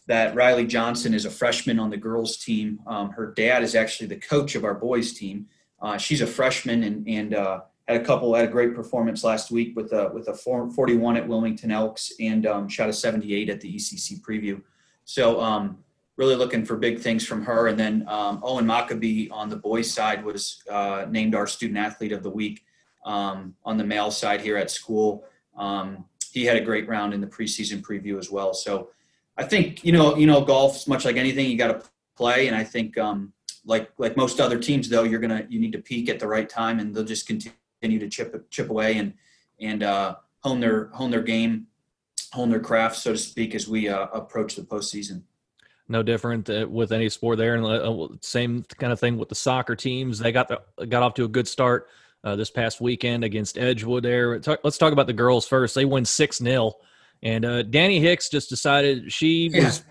that 0.08 0.36
Riley 0.36 0.66
Johnson 0.66 1.14
is 1.14 1.26
a 1.26 1.30
freshman 1.30 1.80
on 1.80 1.90
the 1.90 1.98
girls 1.98 2.38
team. 2.38 2.80
Um, 2.88 3.12
her 3.12 3.34
dad 3.34 3.62
is 3.62 3.76
actually 3.76 4.08
the 4.08 4.18
coach 4.18 4.56
of 4.56 4.64
our 4.64 4.74
boys 4.74 5.14
team. 5.14 5.48
Uh, 5.82 5.98
she's 5.98 6.22
a 6.22 6.28
freshman 6.28 6.84
and, 6.84 7.08
and 7.08 7.34
uh, 7.34 7.62
had 7.88 8.02
a 8.02 8.04
couple 8.04 8.34
had 8.34 8.46
a 8.46 8.52
great 8.52 8.74
performance 8.74 9.24
last 9.24 9.52
week 9.52 9.76
with 9.76 9.92
a 9.94 10.10
with 10.14 10.28
a 10.28 10.34
41 10.34 11.18
at 11.18 11.28
Wilmington 11.28 11.72
Elks 11.72 12.14
and 12.20 12.46
um, 12.46 12.68
shot 12.68 12.90
a 12.90 12.94
78 12.94 13.50
at 13.50 13.62
the 13.62 13.74
ECC 13.74 14.22
preview. 14.22 14.62
So 15.04 15.40
um, 15.40 15.78
really 16.18 16.36
looking 16.36 16.66
for 16.66 16.78
big 16.78 17.00
things 17.00 17.26
from 17.26 17.44
her. 17.44 17.68
And 17.68 17.80
then 17.80 18.06
um, 18.08 18.40
Owen 18.44 18.66
Maccabee 18.66 19.30
on 19.30 19.50
the 19.50 19.56
boys 19.56 19.92
side 19.92 20.24
was 20.24 20.64
uh, 20.70 21.06
named 21.10 21.36
our 21.36 21.46
student 21.46 21.78
athlete 21.78 22.12
of 22.12 22.24
the 22.24 22.30
week 22.30 22.64
um, 23.06 23.56
on 23.64 23.78
the 23.78 23.84
male 23.84 24.12
side 24.12 24.42
here 24.42 24.58
at 24.58 24.72
school. 24.72 25.26
Um, 25.58 26.06
he 26.32 26.46
had 26.46 26.58
a 26.58 26.62
great 26.62 26.88
round 26.88 27.14
in 27.14 27.22
the 27.22 27.28
preseason 27.28 27.82
preview 27.82 28.18
as 28.18 28.32
well. 28.32 28.54
So 28.54 28.90
I 29.38 29.44
think 29.44 29.84
you 29.84 29.92
know 29.92 30.16
you 30.16 30.28
know 30.28 30.42
golf's 30.42 30.88
much 30.88 31.06
like 31.06 31.18
anything 31.18 31.50
you 31.50 31.58
got 31.58 31.68
to 31.68 31.90
play, 32.16 32.48
and 32.48 32.56
I 32.56 32.64
think 32.64 32.98
um, 32.98 33.34
like 33.66 33.92
like 33.98 34.16
most 34.16 34.40
other 34.40 34.58
teams 34.60 34.90
though 34.90 35.04
you're 35.04 35.20
gonna 35.20 35.46
you 35.50 35.60
need 35.60 35.72
to 35.72 35.80
peak 35.80 36.10
at 36.10 36.20
the 36.20 36.28
right 36.28 36.50
time 36.50 36.80
and 36.80 36.94
they'll 36.94 37.04
just 37.04 37.28
continue 37.28 38.00
to 38.00 38.08
chip 38.08 38.50
chip 38.50 38.70
away 38.70 38.98
and 38.98 39.14
and 39.60 39.84
uh, 39.84 40.16
hone 40.42 40.60
their 40.60 40.88
hone 40.90 41.12
their 41.12 41.22
game 41.22 41.68
hone 42.34 42.50
their 42.50 42.60
craft 42.60 42.98
so 42.98 43.14
to 43.14 43.18
speak 43.18 43.56
as 43.56 43.68
we 43.68 43.90
uh, 43.90 44.08
approach 44.14 44.56
the 44.56 44.62
postseason. 44.62 45.24
No 45.88 46.02
different 46.02 46.50
uh, 46.50 46.68
with 46.70 46.92
any 46.92 47.10
sport 47.10 47.38
there 47.38 47.56
and 47.56 47.66
uh, 47.66 48.08
same 48.22 48.64
kind 48.78 48.92
of 48.92 49.00
thing 49.00 49.18
with 49.18 49.30
the 49.30 49.36
soccer 49.36 49.76
teams. 49.76 50.18
They 50.20 50.32
got 50.32 50.48
the, 50.48 50.86
got 50.88 51.04
off 51.04 51.14
to 51.16 51.26
a 51.26 51.28
good 51.28 51.48
start 51.48 51.88
uh, 52.24 52.36
this 52.36 52.50
past 52.50 52.82
weekend 52.82 53.24
against 53.24 53.58
edgewood 53.58 54.04
there. 54.04 54.42
Let's 54.64 54.80
talk 54.80 54.94
about 54.94 55.08
the 55.08 55.14
girls 55.14 55.48
first. 55.48 55.76
They 55.76 55.86
win 55.86 56.04
6-0 56.04 56.74
and 57.24 57.46
uh, 57.46 57.64
danny 57.64 58.00
hicks 58.00 58.30
just 58.30 58.50
decided 58.50 59.12
she 59.12 59.50
yeah. 59.54 59.66
was 59.66 59.84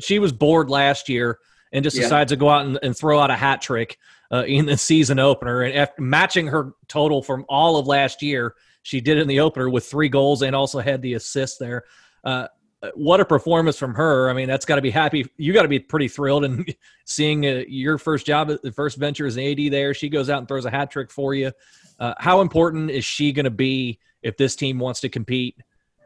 she 0.00 0.18
was 0.18 0.32
bored 0.32 0.68
last 0.68 1.08
year 1.08 1.38
and 1.72 1.82
just 1.82 1.96
yeah. 1.96 2.02
decides 2.02 2.30
to 2.30 2.36
go 2.36 2.48
out 2.48 2.66
and, 2.66 2.78
and, 2.82 2.96
throw 2.96 3.18
out 3.18 3.30
a 3.30 3.36
hat 3.36 3.62
trick 3.62 3.98
uh, 4.30 4.44
in 4.46 4.66
the 4.66 4.76
season 4.76 5.18
opener. 5.18 5.62
And 5.62 5.74
after 5.74 6.02
matching 6.02 6.46
her 6.48 6.72
total 6.88 7.22
from 7.22 7.44
all 7.48 7.76
of 7.76 7.86
last 7.86 8.22
year, 8.22 8.54
she 8.82 9.00
did 9.00 9.18
in 9.18 9.28
the 9.28 9.40
opener 9.40 9.70
with 9.70 9.86
three 9.86 10.08
goals 10.08 10.42
and 10.42 10.54
also 10.54 10.80
had 10.80 11.02
the 11.02 11.14
assist 11.14 11.58
there. 11.58 11.84
Uh, 12.24 12.48
what 12.94 13.20
a 13.20 13.24
performance 13.24 13.78
from 13.78 13.94
her. 13.94 14.28
I 14.28 14.32
mean, 14.32 14.48
that's 14.48 14.64
got 14.64 14.76
to 14.76 14.82
be 14.82 14.90
happy. 14.90 15.24
You 15.36 15.52
got 15.52 15.62
to 15.62 15.68
be 15.68 15.78
pretty 15.78 16.08
thrilled 16.08 16.44
and 16.44 16.74
seeing 17.04 17.46
uh, 17.46 17.62
your 17.68 17.96
first 17.96 18.26
job, 18.26 18.50
the 18.62 18.72
first 18.72 18.98
venture 18.98 19.26
as 19.26 19.36
an 19.36 19.44
AD 19.44 19.72
there. 19.72 19.94
She 19.94 20.08
goes 20.08 20.28
out 20.28 20.38
and 20.38 20.48
throws 20.48 20.64
a 20.64 20.70
hat 20.70 20.90
trick 20.90 21.10
for 21.10 21.34
you. 21.34 21.52
Uh, 21.98 22.14
how 22.18 22.40
important 22.40 22.90
is 22.90 23.04
she 23.04 23.32
going 23.32 23.44
to 23.44 23.50
be 23.50 24.00
if 24.22 24.36
this 24.36 24.56
team 24.56 24.78
wants 24.78 25.00
to 25.00 25.08
compete 25.08 25.56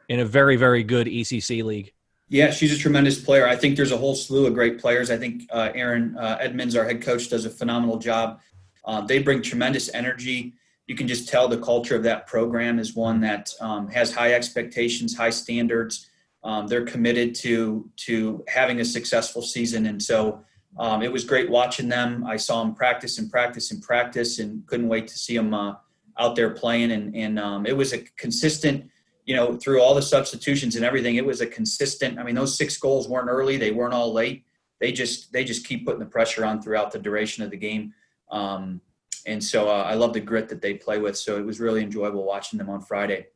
in 0.08 0.20
a 0.20 0.24
very, 0.24 0.56
very 0.56 0.82
good 0.82 1.06
ECC 1.06 1.64
league? 1.64 1.92
Yeah, 2.28 2.50
she's 2.50 2.76
a 2.76 2.78
tremendous 2.78 3.20
player. 3.20 3.46
I 3.46 3.54
think 3.54 3.76
there's 3.76 3.92
a 3.92 3.96
whole 3.96 4.16
slew 4.16 4.46
of 4.46 4.54
great 4.54 4.80
players. 4.80 5.10
I 5.10 5.16
think 5.16 5.42
uh, 5.50 5.70
Aaron 5.74 6.16
uh, 6.18 6.38
Edmonds, 6.40 6.74
our 6.74 6.84
head 6.84 7.00
coach, 7.00 7.28
does 7.28 7.44
a 7.44 7.50
phenomenal 7.50 7.98
job. 7.98 8.40
Uh, 8.84 9.00
they 9.00 9.20
bring 9.20 9.42
tremendous 9.42 9.92
energy. 9.94 10.54
You 10.88 10.96
can 10.96 11.06
just 11.06 11.28
tell 11.28 11.46
the 11.48 11.58
culture 11.58 11.94
of 11.94 12.02
that 12.04 12.26
program 12.26 12.78
is 12.78 12.94
one 12.94 13.20
that 13.20 13.52
um, 13.60 13.88
has 13.88 14.12
high 14.12 14.34
expectations, 14.34 15.16
high 15.16 15.30
standards. 15.30 16.08
Um, 16.42 16.66
they're 16.66 16.84
committed 16.84 17.34
to 17.36 17.90
to 18.06 18.44
having 18.48 18.80
a 18.80 18.84
successful 18.84 19.42
season, 19.42 19.86
and 19.86 20.00
so 20.00 20.44
um, 20.78 21.02
it 21.02 21.10
was 21.10 21.24
great 21.24 21.50
watching 21.50 21.88
them. 21.88 22.24
I 22.24 22.36
saw 22.36 22.62
them 22.62 22.74
practice 22.74 23.18
and 23.18 23.30
practice 23.30 23.72
and 23.72 23.82
practice, 23.82 24.38
and 24.38 24.64
couldn't 24.66 24.88
wait 24.88 25.08
to 25.08 25.18
see 25.18 25.36
them 25.36 25.54
uh, 25.54 25.74
out 26.18 26.36
there 26.36 26.50
playing. 26.50 26.92
And 26.92 27.16
and 27.16 27.38
um, 27.38 27.66
it 27.66 27.76
was 27.76 27.92
a 27.92 27.98
consistent, 28.16 28.88
you 29.26 29.34
know, 29.34 29.56
through 29.56 29.82
all 29.82 29.94
the 29.94 30.02
substitutions 30.02 30.76
and 30.76 30.84
everything. 30.84 31.16
It 31.16 31.26
was 31.26 31.40
a 31.40 31.46
consistent. 31.46 32.18
I 32.18 32.22
mean, 32.22 32.34
those 32.34 32.56
six 32.56 32.78
goals 32.78 33.08
weren't 33.08 33.28
early; 33.28 33.56
they 33.56 33.72
weren't 33.72 33.92
all 33.92 34.12
late. 34.12 34.44
They 34.80 34.92
just 34.92 35.32
they 35.32 35.44
just 35.44 35.66
keep 35.66 35.84
putting 35.84 36.00
the 36.00 36.06
pressure 36.06 36.44
on 36.44 36.62
throughout 36.62 36.92
the 36.92 36.98
duration 36.98 37.44
of 37.44 37.50
the 37.50 37.56
game. 37.56 37.92
Um, 38.30 38.80
and 39.26 39.42
so 39.42 39.68
uh, 39.68 39.82
I 39.82 39.94
love 39.94 40.12
the 40.12 40.20
grit 40.20 40.48
that 40.48 40.62
they 40.62 40.74
play 40.74 40.98
with. 40.98 41.16
So 41.16 41.36
it 41.36 41.44
was 41.44 41.58
really 41.58 41.82
enjoyable 41.82 42.24
watching 42.24 42.58
them 42.58 42.70
on 42.70 42.80
Friday. 42.80 43.26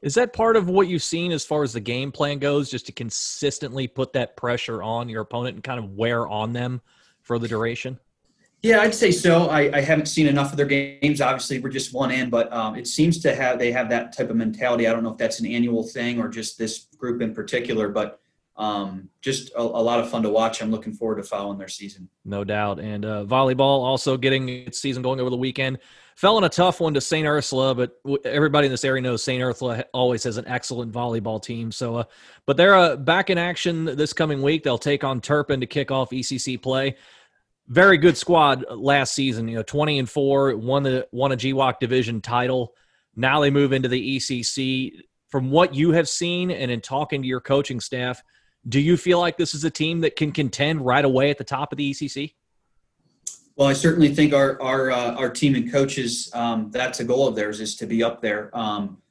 Is 0.00 0.14
that 0.14 0.32
part 0.32 0.54
of 0.54 0.68
what 0.68 0.86
you've 0.86 1.02
seen 1.02 1.32
as 1.32 1.44
far 1.44 1.64
as 1.64 1.72
the 1.72 1.80
game 1.80 2.12
plan 2.12 2.38
goes, 2.38 2.70
just 2.70 2.86
to 2.86 2.92
consistently 2.92 3.88
put 3.88 4.12
that 4.12 4.36
pressure 4.36 4.80
on 4.80 5.08
your 5.08 5.22
opponent 5.22 5.56
and 5.56 5.64
kind 5.64 5.80
of 5.80 5.90
wear 5.90 6.28
on 6.28 6.52
them 6.52 6.80
for 7.22 7.40
the 7.40 7.48
duration? 7.48 7.98
Yeah, 8.62 8.80
I'd 8.80 8.94
say 8.94 9.12
so. 9.12 9.48
I, 9.48 9.76
I 9.76 9.80
haven't 9.80 10.06
seen 10.06 10.26
enough 10.26 10.50
of 10.50 10.56
their 10.56 10.66
games. 10.66 11.20
Obviously, 11.20 11.60
we're 11.60 11.68
just 11.68 11.94
one 11.94 12.10
in, 12.10 12.28
but 12.28 12.52
um, 12.52 12.74
it 12.74 12.88
seems 12.88 13.20
to 13.20 13.34
have 13.34 13.58
they 13.58 13.70
have 13.70 13.88
that 13.90 14.16
type 14.16 14.30
of 14.30 14.36
mentality. 14.36 14.88
I 14.88 14.92
don't 14.92 15.04
know 15.04 15.12
if 15.12 15.18
that's 15.18 15.38
an 15.38 15.46
annual 15.46 15.84
thing 15.84 16.20
or 16.20 16.28
just 16.28 16.58
this 16.58 16.86
group 16.96 17.22
in 17.22 17.34
particular, 17.34 17.88
but 17.88 18.20
um, 18.56 19.08
just 19.20 19.52
a, 19.54 19.60
a, 19.60 19.62
lot 19.62 20.00
of 20.00 20.10
fun 20.10 20.24
to 20.24 20.28
watch. 20.28 20.60
I'm 20.60 20.72
looking 20.72 20.92
forward 20.92 21.16
to 21.16 21.22
following 21.22 21.58
their 21.58 21.68
season. 21.68 22.08
No 22.24 22.42
doubt. 22.42 22.80
And 22.80 23.04
uh, 23.04 23.24
volleyball 23.24 23.84
also 23.84 24.16
getting 24.16 24.48
its 24.48 24.80
season 24.80 25.00
going 25.00 25.20
over 25.20 25.30
the 25.30 25.36
weekend. 25.36 25.78
Fell 26.16 26.36
in 26.38 26.42
a 26.42 26.48
tough 26.48 26.80
one 26.80 26.92
to 26.94 27.00
St. 27.00 27.24
Ursula, 27.24 27.76
but 27.76 28.00
everybody 28.24 28.66
in 28.66 28.72
this 28.72 28.84
area 28.84 29.00
knows 29.00 29.22
St. 29.22 29.40
Ursula 29.40 29.84
always 29.94 30.24
has 30.24 30.36
an 30.36 30.48
excellent 30.48 30.90
volleyball 30.90 31.40
team. 31.40 31.70
So, 31.70 31.94
uh, 31.98 32.04
but 32.46 32.56
they're 32.56 32.74
uh, 32.74 32.96
back 32.96 33.30
in 33.30 33.38
action 33.38 33.84
this 33.84 34.12
coming 34.12 34.42
week. 34.42 34.64
They'll 34.64 34.76
take 34.76 35.04
on 35.04 35.20
Turpin 35.20 35.60
to 35.60 35.66
kick 35.66 35.92
off 35.92 36.10
ECC 36.10 36.60
play. 36.60 36.96
Very 37.68 37.98
good 37.98 38.16
squad 38.16 38.64
last 38.70 39.14
season. 39.14 39.46
You 39.46 39.56
know, 39.56 39.62
twenty 39.62 39.98
and 39.98 40.08
four, 40.08 40.56
won 40.56 40.82
the 40.82 41.06
won 41.12 41.32
a 41.32 41.36
GWOC 41.36 41.78
division 41.78 42.20
title. 42.20 42.74
Now 43.14 43.40
they 43.40 43.50
move 43.50 43.72
into 43.72 43.88
the 43.88 44.16
ECC. 44.16 45.00
From 45.28 45.50
what 45.50 45.74
you 45.74 45.90
have 45.90 46.08
seen 46.08 46.50
and 46.50 46.70
in 46.70 46.80
talking 46.80 47.20
to 47.20 47.28
your 47.28 47.40
coaching 47.40 47.80
staff, 47.80 48.22
do 48.66 48.80
you 48.80 48.96
feel 48.96 49.18
like 49.18 49.36
this 49.36 49.54
is 49.54 49.64
a 49.64 49.70
team 49.70 50.00
that 50.00 50.16
can 50.16 50.32
contend 50.32 50.84
right 50.84 51.04
away 51.04 51.30
at 51.30 51.36
the 51.36 51.44
top 51.44 51.70
of 51.70 51.76
the 51.76 51.90
ECC? 51.90 52.32
Well, 53.56 53.68
I 53.68 53.72
certainly 53.72 54.14
think 54.14 54.32
our 54.32 54.60
our 54.62 54.90
uh, 54.90 55.14
our 55.16 55.28
team 55.28 55.54
and 55.54 55.70
coaches 55.70 56.30
um, 56.32 56.70
that's 56.70 57.00
a 57.00 57.04
goal 57.04 57.26
of 57.26 57.34
theirs 57.34 57.60
is 57.60 57.76
to 57.76 57.86
be 57.86 58.02
up 58.02 58.22
there. 58.22 58.56
Um, 58.56 59.02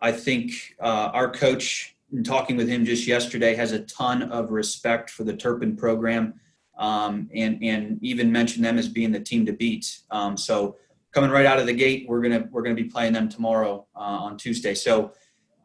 I 0.00 0.12
think 0.12 0.52
uh, 0.78 1.10
our 1.12 1.30
coach, 1.30 1.96
in 2.12 2.22
talking 2.22 2.56
with 2.56 2.68
him 2.68 2.84
just 2.84 3.06
yesterday, 3.06 3.54
has 3.54 3.72
a 3.72 3.80
ton 3.80 4.24
of 4.24 4.50
respect 4.50 5.10
for 5.10 5.24
the 5.24 5.34
Turpin 5.34 5.74
program, 5.74 6.34
um, 6.78 7.28
and 7.34 7.62
and 7.62 7.98
even 8.02 8.30
mention 8.30 8.62
them 8.62 8.78
as 8.78 8.88
being 8.88 9.12
the 9.12 9.20
team 9.20 9.44
to 9.46 9.52
beat. 9.52 10.00
Um, 10.10 10.36
so 10.36 10.76
coming 11.12 11.30
right 11.30 11.46
out 11.46 11.58
of 11.58 11.66
the 11.66 11.72
gate, 11.72 12.06
we're 12.08 12.22
gonna 12.22 12.48
we're 12.50 12.62
gonna 12.62 12.74
be 12.74 12.84
playing 12.84 13.12
them 13.12 13.28
tomorrow 13.28 13.86
uh, 13.94 13.98
on 13.98 14.36
Tuesday. 14.36 14.74
So 14.74 15.12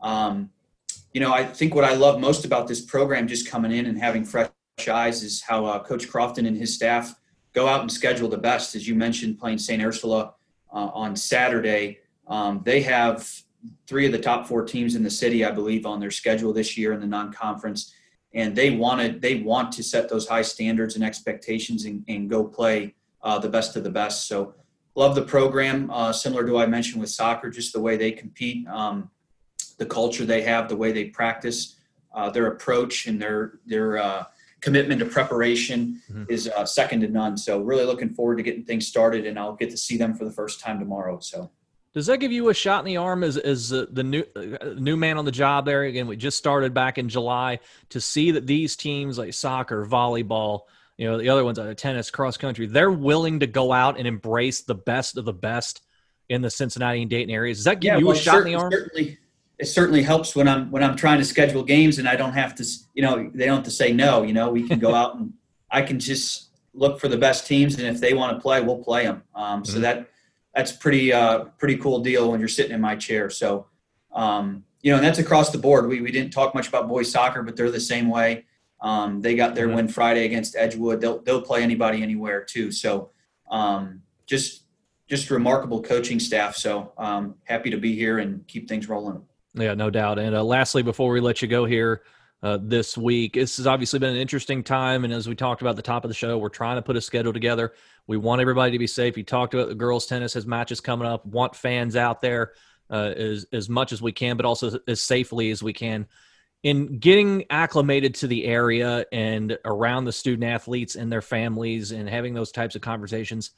um, 0.01 0.49
you 1.13 1.21
know, 1.21 1.31
I 1.31 1.45
think 1.45 1.75
what 1.75 1.83
I 1.83 1.93
love 1.93 2.19
most 2.19 2.43
about 2.43 2.67
this 2.67 2.81
program, 2.81 3.27
just 3.27 3.49
coming 3.49 3.71
in 3.71 3.85
and 3.85 3.97
having 3.97 4.25
fresh 4.25 4.49
eyes, 4.91 5.23
is 5.23 5.41
how 5.41 5.65
uh, 5.65 5.83
Coach 5.83 6.09
Crofton 6.09 6.45
and 6.45 6.57
his 6.57 6.73
staff 6.73 7.15
go 7.53 7.67
out 7.67 7.81
and 7.81 7.91
schedule 7.91 8.27
the 8.27 8.37
best. 8.37 8.75
As 8.75 8.87
you 8.87 8.95
mentioned, 8.95 9.39
playing 9.39 9.59
St. 9.59 9.81
Ursula 9.81 10.33
uh, 10.73 10.89
on 10.93 11.15
Saturday, 11.15 11.99
um, 12.27 12.61
they 12.65 12.81
have 12.81 13.29
three 13.87 14.05
of 14.07 14.11
the 14.11 14.19
top 14.19 14.47
four 14.47 14.65
teams 14.65 14.95
in 14.95 15.03
the 15.03 15.09
city, 15.09 15.45
I 15.45 15.51
believe, 15.51 15.85
on 15.85 15.99
their 15.99 16.11
schedule 16.11 16.51
this 16.51 16.77
year 16.77 16.93
in 16.93 16.99
the 16.99 17.07
non-conference, 17.07 17.93
and 18.33 18.55
they 18.55 18.71
wanted 18.71 19.21
they 19.21 19.41
want 19.41 19.71
to 19.73 19.83
set 19.83 20.09
those 20.09 20.27
high 20.27 20.41
standards 20.41 20.95
and 20.95 21.03
expectations 21.03 21.85
and, 21.85 22.03
and 22.07 22.29
go 22.29 22.43
play 22.43 22.95
uh, 23.21 23.39
the 23.39 23.49
best 23.49 23.75
of 23.75 23.83
the 23.83 23.89
best. 23.89 24.27
So, 24.27 24.53
love 24.95 25.15
the 25.15 25.21
program. 25.21 25.89
Uh, 25.89 26.11
similar 26.11 26.45
to 26.45 26.53
what 26.53 26.63
I 26.63 26.69
mentioned 26.69 27.01
with 27.01 27.09
soccer, 27.09 27.49
just 27.49 27.73
the 27.73 27.79
way 27.79 27.97
they 27.97 28.11
compete. 28.11 28.67
Um, 28.67 29.09
the 29.77 29.85
culture 29.85 30.25
they 30.25 30.41
have, 30.41 30.69
the 30.69 30.77
way 30.77 30.91
they 30.91 31.05
practice, 31.05 31.77
uh, 32.13 32.29
their 32.29 32.47
approach, 32.47 33.07
and 33.07 33.21
their 33.21 33.59
their 33.65 33.97
uh, 33.97 34.23
commitment 34.61 34.99
to 34.99 35.05
preparation 35.05 36.01
mm-hmm. 36.09 36.23
is 36.29 36.47
uh, 36.49 36.65
second 36.65 37.01
to 37.01 37.07
none. 37.07 37.37
So 37.37 37.61
really 37.61 37.85
looking 37.85 38.13
forward 38.13 38.37
to 38.37 38.43
getting 38.43 38.65
things 38.65 38.87
started, 38.87 39.25
and 39.25 39.37
I'll 39.37 39.55
get 39.55 39.69
to 39.71 39.77
see 39.77 39.97
them 39.97 40.13
for 40.13 40.25
the 40.25 40.31
first 40.31 40.59
time 40.59 40.79
tomorrow. 40.79 41.19
So. 41.19 41.51
Does 41.93 42.07
that 42.07 42.17
give 42.17 42.31
you 42.31 42.49
a 42.49 42.53
shot 42.53 42.79
in 42.79 42.85
the 42.85 42.97
arm 42.97 43.23
as, 43.23 43.37
as 43.37 43.71
uh, 43.71 43.85
the 43.89 44.03
new 44.03 44.23
uh, 44.35 44.73
new 44.75 44.97
man 44.97 45.17
on 45.17 45.25
the 45.25 45.31
job 45.31 45.65
there? 45.65 45.83
Again, 45.83 46.07
we 46.07 46.15
just 46.15 46.37
started 46.37 46.73
back 46.73 46.97
in 46.97 47.07
July 47.07 47.59
to 47.89 48.01
see 48.01 48.31
that 48.31 48.47
these 48.47 48.75
teams 48.75 49.17
like 49.17 49.33
soccer, 49.33 49.85
volleyball, 49.85 50.61
you 50.97 51.07
know, 51.07 51.19
the 51.19 51.29
other 51.29 51.43
ones, 51.43 51.59
uh, 51.59 51.73
tennis, 51.77 52.09
cross 52.09 52.35
country, 52.35 52.65
they're 52.65 52.91
willing 52.91 53.41
to 53.41 53.47
go 53.47 53.71
out 53.71 53.99
and 53.99 54.07
embrace 54.07 54.61
the 54.61 54.75
best 54.75 55.17
of 55.17 55.25
the 55.25 55.33
best 55.33 55.81
in 56.29 56.41
the 56.41 56.49
Cincinnati 56.49 57.01
and 57.01 57.11
Dayton 57.11 57.33
areas. 57.33 57.59
Does 57.59 57.65
that 57.65 57.79
give 57.79 57.93
yeah, 57.93 57.97
you 57.99 58.07
well, 58.07 58.17
a 58.17 58.19
shot 58.19 58.39
in 58.39 58.45
the 58.45 58.55
arm? 58.55 58.71
Certainly, 58.71 59.19
it 59.59 59.65
certainly 59.65 60.01
helps 60.01 60.35
when 60.35 60.47
I'm 60.47 60.71
when 60.71 60.83
I'm 60.83 60.95
trying 60.95 61.19
to 61.19 61.25
schedule 61.25 61.63
games 61.63 61.99
and 61.99 62.07
I 62.07 62.15
don't 62.15 62.33
have 62.33 62.55
to 62.55 62.65
you 62.93 63.03
know 63.03 63.29
they 63.33 63.45
don't 63.45 63.57
have 63.57 63.65
to 63.65 63.71
say 63.71 63.93
no 63.93 64.23
you 64.23 64.33
know 64.33 64.49
we 64.49 64.67
can 64.67 64.79
go 64.79 64.93
out 64.93 65.15
and 65.15 65.33
I 65.69 65.83
can 65.83 65.99
just 65.99 66.49
look 66.73 66.99
for 66.99 67.07
the 67.07 67.17
best 67.17 67.45
teams 67.45 67.75
and 67.75 67.87
if 67.87 68.01
they 68.01 68.13
want 68.13 68.35
to 68.35 68.41
play 68.41 68.61
we'll 68.61 68.83
play 68.83 69.05
them 69.05 69.23
um, 69.35 69.63
so 69.63 69.73
mm-hmm. 69.73 69.83
that 69.83 70.09
that's 70.53 70.71
pretty 70.71 71.11
uh, 71.11 71.45
pretty 71.57 71.77
cool 71.77 71.99
deal 71.99 72.31
when 72.31 72.39
you're 72.39 72.49
sitting 72.49 72.71
in 72.71 72.81
my 72.81 72.95
chair 72.95 73.29
so 73.29 73.67
um, 74.13 74.63
you 74.81 74.91
know 74.91 74.97
and 74.97 75.05
that's 75.05 75.19
across 75.19 75.51
the 75.51 75.57
board 75.57 75.87
we, 75.87 76.01
we 76.01 76.11
didn't 76.11 76.31
talk 76.31 76.53
much 76.53 76.67
about 76.67 76.87
boys 76.87 77.11
soccer 77.11 77.43
but 77.43 77.55
they're 77.55 77.71
the 77.71 77.79
same 77.79 78.09
way 78.09 78.45
um, 78.81 79.21
they 79.21 79.35
got 79.35 79.55
their 79.55 79.67
mm-hmm. 79.67 79.75
win 79.75 79.87
Friday 79.87 80.25
against 80.25 80.55
Edgewood 80.55 81.01
they'll 81.01 81.19
they'll 81.19 81.41
play 81.41 81.63
anybody 81.63 82.01
anywhere 82.01 82.43
too 82.43 82.71
so 82.71 83.11
um, 83.49 84.01
just 84.25 84.63
just 85.07 85.29
remarkable 85.29 85.81
coaching 85.81 86.19
staff 86.19 86.55
so 86.55 86.93
um, 86.97 87.35
happy 87.43 87.69
to 87.69 87.77
be 87.77 87.95
here 87.95 88.19
and 88.19 88.45
keep 88.47 88.67
things 88.67 88.87
rolling. 88.87 89.21
Yeah, 89.55 89.75
no 89.75 89.91
doubt. 89.91 90.17
And 90.17 90.35
uh, 90.35 90.43
lastly, 90.43 90.81
before 90.81 91.11
we 91.11 91.19
let 91.19 91.41
you 91.43 91.47
go 91.47 91.65
here 91.65 92.01
uh, 92.43 92.59
this 92.61 92.97
week, 92.97 93.33
this 93.33 93.55
has 93.55 93.65
obviously 93.65 93.99
been 93.99 94.11
an 94.11 94.21
interesting 94.21 94.61
time. 94.63 95.05
And 95.05 95.13
as 95.13 95.29
we 95.29 95.33
talked 95.33 95.61
about 95.61 95.77
the 95.77 95.81
top 95.81 96.03
of 96.03 96.09
the 96.09 96.15
show, 96.15 96.37
we're 96.37 96.49
trying 96.49 96.75
to 96.75 96.81
put 96.81 96.97
a 96.97 97.01
schedule 97.01 97.31
together. 97.31 97.73
We 98.05 98.17
want 98.17 98.41
everybody 98.41 98.73
to 98.73 98.79
be 98.79 98.85
safe. 98.85 99.15
You 99.15 99.23
talked 99.23 99.53
about 99.53 99.69
the 99.69 99.75
girls' 99.75 100.05
tennis 100.05 100.33
has 100.33 100.45
matches 100.45 100.81
coming 100.81 101.07
up. 101.07 101.25
Want 101.25 101.55
fans 101.55 101.95
out 101.95 102.21
there 102.21 102.51
uh, 102.89 103.13
as 103.15 103.45
as 103.53 103.69
much 103.69 103.93
as 103.93 104.01
we 104.01 104.11
can, 104.11 104.35
but 104.35 104.45
also 104.45 104.77
as 104.89 105.01
safely 105.01 105.51
as 105.51 105.63
we 105.63 105.71
can. 105.71 106.05
In 106.63 106.97
getting 106.99 107.45
acclimated 107.49 108.13
to 108.15 108.27
the 108.27 108.45
area 108.45 109.05
and 109.13 109.57
around 109.63 110.03
the 110.03 110.11
student 110.11 110.43
athletes 110.43 110.95
and 110.95 111.09
their 111.09 111.21
families, 111.21 111.93
and 111.93 112.09
having 112.09 112.33
those 112.33 112.51
types 112.51 112.75
of 112.75 112.81
conversations, 112.81 113.51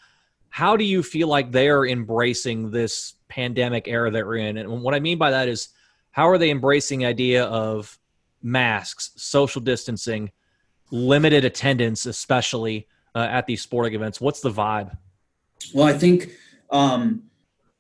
how 0.49 0.77
do 0.77 0.83
you 0.83 1.01
feel 1.01 1.27
like 1.27 1.51
they're 1.51 1.85
embracing 1.85 2.69
this 2.69 3.15
pandemic 3.29 3.87
era 3.87 4.11
that 4.11 4.27
we're 4.27 4.37
in? 4.37 4.57
And 4.57 4.83
what 4.83 4.93
I 4.93 4.99
mean 4.99 5.17
by 5.17 5.31
that 5.31 5.47
is 5.47 5.69
how 6.11 6.29
are 6.29 6.37
they 6.37 6.51
embracing 6.51 6.99
the 6.99 7.07
idea 7.07 7.45
of 7.45 7.97
masks, 8.45 9.11
social 9.15 9.59
distancing, 9.59 10.31
limited 10.91 11.43
attendance, 11.43 12.05
especially 12.05 12.87
uh, 13.15 13.27
at 13.29 13.47
these 13.47 13.61
sporting 13.61 13.95
events? 13.95 14.21
What's 14.21 14.39
the 14.39 14.51
vibe? 14.51 14.95
Well, 15.73 15.87
I 15.87 15.93
think 15.93 16.31
um, 16.69 17.23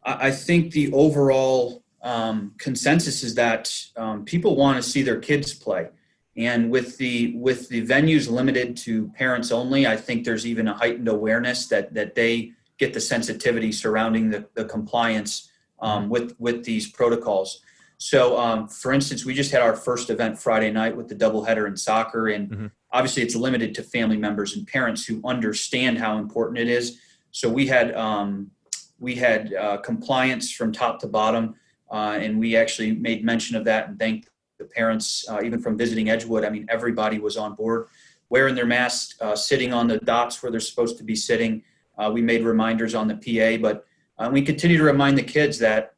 I 0.03 0.31
think 0.31 0.71
the 0.71 0.91
overall 0.91 1.83
um, 2.01 2.53
consensus 2.57 3.23
is 3.23 3.35
that 3.35 3.73
um, 3.95 4.25
people 4.25 4.55
want 4.55 4.77
to 4.77 4.83
see 4.83 5.03
their 5.03 5.19
kids 5.19 5.53
play, 5.53 5.89
and 6.35 6.71
with 6.71 6.97
the 6.97 7.35
with 7.35 7.69
the 7.69 7.85
venues 7.85 8.29
limited 8.29 8.75
to 8.77 9.09
parents 9.09 9.51
only, 9.51 9.85
I 9.85 9.95
think 9.95 10.25
there's 10.25 10.47
even 10.47 10.67
a 10.67 10.73
heightened 10.73 11.07
awareness 11.07 11.67
that 11.67 11.93
that 11.93 12.15
they 12.15 12.53
get 12.77 12.93
the 12.93 12.99
sensitivity 12.99 13.71
surrounding 13.71 14.29
the, 14.29 14.47
the 14.55 14.65
compliance 14.65 15.51
um, 15.79 16.09
with 16.09 16.35
with 16.39 16.63
these 16.63 16.89
protocols. 16.89 17.61
So, 18.05 18.37
um, 18.37 18.67
for 18.67 18.93
instance, 18.93 19.25
we 19.25 19.33
just 19.33 19.51
had 19.51 19.63
our 19.63 19.75
first 19.75 20.11
event 20.11 20.37
Friday 20.37 20.69
night 20.69 20.95
with 20.95 21.07
the 21.07 21.15
doubleheader 21.15 21.65
in 21.65 21.75
soccer, 21.75 22.27
and 22.27 22.47
mm-hmm. 22.47 22.67
obviously 22.91 23.23
it's 23.23 23.35
limited 23.35 23.73
to 23.73 23.81
family 23.81 24.15
members 24.15 24.55
and 24.55 24.67
parents 24.67 25.03
who 25.03 25.19
understand 25.25 25.97
how 25.97 26.19
important 26.19 26.59
it 26.59 26.67
is. 26.67 26.99
So 27.31 27.49
we 27.49 27.65
had 27.65 27.95
um, 27.95 28.51
we 28.99 29.15
had 29.15 29.55
uh, 29.55 29.77
compliance 29.77 30.51
from 30.51 30.71
top 30.71 30.99
to 30.99 31.07
bottom, 31.07 31.55
uh, 31.89 32.19
and 32.21 32.39
we 32.39 32.55
actually 32.55 32.91
made 32.91 33.25
mention 33.25 33.55
of 33.55 33.63
that 33.65 33.89
and 33.89 33.97
thanked 33.97 34.29
the 34.59 34.65
parents, 34.65 35.25
uh, 35.27 35.41
even 35.43 35.59
from 35.59 35.75
visiting 35.75 36.07
Edgewood, 36.11 36.45
I 36.45 36.51
mean, 36.51 36.67
everybody 36.69 37.17
was 37.17 37.37
on 37.37 37.55
board, 37.55 37.87
wearing 38.29 38.53
their 38.53 38.67
masks, 38.67 39.19
uh, 39.19 39.35
sitting 39.35 39.73
on 39.73 39.87
the 39.87 39.97
dots 39.97 40.43
where 40.43 40.51
they're 40.51 40.59
supposed 40.59 40.99
to 40.99 41.03
be 41.03 41.15
sitting. 41.15 41.63
Uh, 41.97 42.11
we 42.13 42.21
made 42.21 42.43
reminders 42.43 42.93
on 42.93 43.07
the 43.07 43.15
PA, 43.15 43.59
but 43.59 43.83
uh, 44.19 44.29
we 44.31 44.43
continue 44.43 44.77
to 44.77 44.83
remind 44.83 45.17
the 45.17 45.23
kids 45.23 45.57
that 45.57 45.94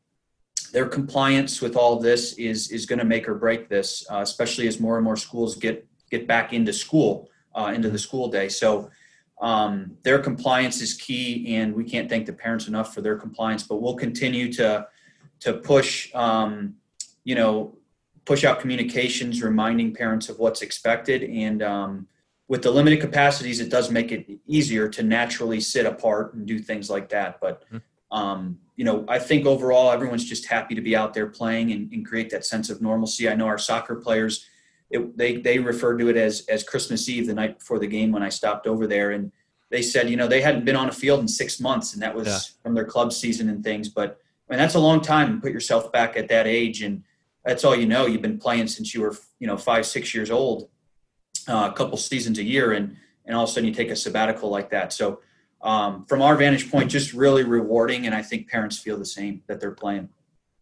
their 0.78 0.86
compliance 0.86 1.60
with 1.60 1.76
all 1.76 1.98
this 1.98 2.34
is 2.34 2.70
is 2.70 2.86
going 2.86 3.00
to 3.00 3.10
make 3.16 3.28
or 3.28 3.34
break 3.34 3.68
this, 3.68 4.06
uh, 4.12 4.22
especially 4.22 4.68
as 4.68 4.80
more 4.80 4.96
and 4.98 5.04
more 5.04 5.18
schools 5.18 5.56
get 5.56 5.88
get 6.12 6.28
back 6.28 6.54
into 6.54 6.72
school, 6.72 7.32
uh, 7.56 7.72
into 7.74 7.90
the 7.90 7.98
school 7.98 8.28
day. 8.28 8.48
So 8.48 8.92
um, 9.42 9.98
their 10.04 10.20
compliance 10.20 10.80
is 10.80 10.94
key, 10.94 11.56
and 11.56 11.74
we 11.74 11.84
can't 11.84 12.08
thank 12.08 12.28
the 12.28 12.34
parents 12.46 12.68
enough 12.68 12.94
for 12.94 13.02
their 13.02 13.18
compliance. 13.18 13.64
But 13.64 13.82
we'll 13.82 13.96
continue 13.96 14.54
to 14.54 14.88
to 15.40 15.54
push, 15.54 16.14
um, 16.14 16.76
you 17.24 17.34
know, 17.34 17.76
push 18.26 18.44
out 18.44 18.60
communications, 18.60 19.42
reminding 19.42 19.96
parents 19.96 20.30
of 20.30 20.38
what's 20.38 20.62
expected, 20.62 21.24
and 21.24 21.64
um, 21.64 22.08
with 22.48 22.62
the 22.62 22.70
limited 22.70 23.02
capacities, 23.02 23.60
it 23.60 23.72
does 23.72 23.90
make 23.90 24.12
it 24.12 24.28
easier 24.46 24.88
to 24.90 25.02
naturally 25.02 25.60
sit 25.60 25.88
apart 25.88 26.36
and 26.36 26.46
do 26.46 26.60
things 26.60 26.88
like 26.88 27.10
that. 27.10 27.40
But 27.42 27.64
um, 28.12 28.60
you 28.76 28.86
know, 28.86 29.06
I 29.08 29.20
think 29.20 29.46
overall 29.46 29.92
everyone's 29.92 30.24
just 30.26 30.46
happy 30.46 30.76
to 30.76 30.82
be 30.82 30.96
out 30.96 31.14
there 31.14 31.28
playing 31.28 31.72
and, 31.72 31.92
and 31.92 32.06
create 32.06 32.30
that 32.30 32.46
sense 32.46 32.70
of 32.70 32.82
normalcy. 32.82 33.28
I 33.28 33.36
know 33.36 33.48
our 33.48 33.58
soccer 33.58 33.96
players, 33.96 34.46
it, 34.90 35.18
they 35.18 35.38
they 35.38 35.60
refer 35.60 35.98
to 35.98 36.08
it 36.10 36.16
as 36.16 36.46
as 36.48 36.64
Christmas 36.64 37.10
Eve, 37.10 37.28
the 37.28 37.34
night 37.34 37.60
before 37.60 37.80
the 37.80 37.88
game 37.88 38.12
when 38.12 38.24
I 38.24 38.30
stopped 38.30 38.68
over 38.68 38.88
there, 38.88 39.12
and 39.12 39.32
they 39.70 39.82
said, 39.82 40.10
you 40.10 40.16
know, 40.16 40.28
they 40.28 40.42
hadn't 40.42 40.64
been 40.64 40.78
on 40.78 40.88
a 40.88 40.94
field 40.94 41.20
in 41.20 41.28
six 41.28 41.60
months, 41.60 41.94
and 41.94 42.02
that 42.02 42.16
was 42.16 42.28
Yeah. 42.28 42.40
from 42.64 42.74
their 42.74 42.86
club 42.86 43.12
season 43.12 43.50
and 43.50 43.64
things. 43.64 43.90
But 43.90 44.20
I 44.50 44.54
mean, 44.54 44.60
that's 44.60 44.76
a 44.76 44.80
long 44.80 45.02
time 45.02 45.36
to 45.36 45.42
put 45.42 45.52
yourself 45.52 45.92
back 45.92 46.16
at 46.16 46.30
that 46.30 46.48
age, 46.48 46.82
and 46.84 47.04
that's 47.44 47.66
all 47.66 47.76
you 47.76 47.86
know. 47.86 48.06
You've 48.06 48.22
been 48.22 48.38
playing 48.40 48.68
since 48.68 48.94
you 48.94 49.02
were, 49.02 49.16
you 49.40 49.48
know, 49.48 49.58
five, 49.58 49.86
six 49.86 50.16
years 50.16 50.32
old, 50.32 50.70
uh, 51.50 51.70
a 51.70 51.76
couple 51.76 51.98
seasons 51.98 52.40
a 52.40 52.44
year, 52.44 52.72
and 52.72 52.96
and 53.26 53.36
all 53.36 53.44
of 53.44 53.50
a 53.50 53.52
sudden 53.52 53.68
you 53.68 53.74
take 53.74 53.90
a 53.90 53.96
sabbatical 53.96 54.50
like 54.50 54.70
that. 54.70 54.94
So 54.94 55.20
um, 55.62 56.06
from 56.06 56.22
our 56.22 56.36
vantage 56.36 56.70
point, 56.72 56.90
just 56.92 57.14
really 57.14 57.44
rewarding, 57.44 58.06
and 58.06 58.14
I 58.14 58.22
think 58.22 58.50
parents 58.50 58.78
feel 58.78 58.98
the 58.98 59.06
same 59.06 59.42
that 59.48 59.60
they're 59.60 59.72
playing. 59.72 60.10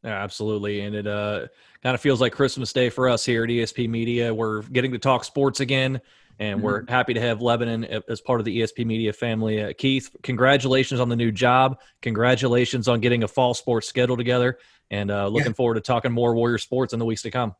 Yeah, 0.04 0.22
absolutely. 0.24 0.82
And 0.82 0.96
it 0.96 1.08
uh, 1.08 1.48
kind 1.82 1.96
of 1.96 2.02
feels 2.02 2.22
like 2.22 2.32
Christmas 2.32 2.72
Day 2.72 2.90
for 2.90 3.10
us 3.10 3.26
here 3.26 3.44
at 3.44 3.50
ESP 3.50 3.90
Media. 3.90 4.34
We're 4.34 4.62
getting 4.62 4.92
to 4.92 5.00
talk 5.00 5.24
sports 5.24 5.60
again, 5.62 6.00
and 6.40 6.62
we're 6.62 6.82
Mm-hmm. 6.82 6.92
happy 6.92 7.14
to 7.16 7.22
have 7.22 7.42
Lebanon 7.42 7.86
as 8.08 8.22
part 8.22 8.40
of 8.40 8.46
the 8.46 8.62
ESP 8.62 8.86
Media 8.86 9.12
family. 9.12 9.64
Uh, 9.64 9.74
Keith, 9.78 10.16
congratulations 10.22 11.00
on 11.00 11.10
the 11.10 11.16
new 11.16 11.32
job. 11.32 11.80
Congratulations 12.02 12.88
on 12.88 13.00
getting 13.00 13.24
a 13.24 13.28
fall 13.28 13.54
sports 13.54 13.88
schedule 13.88 14.16
together. 14.18 14.60
And 14.92 15.10
uh, 15.10 15.28
looking 15.28 15.54
forward 15.56 15.76
to 15.76 15.82
talking 15.82 16.12
more 16.12 16.36
Warrior 16.36 16.60
sports 16.60 16.94
in 16.94 17.00
the 17.00 17.06
weeks 17.06 17.24
to 17.24 17.32
come. 17.32 17.56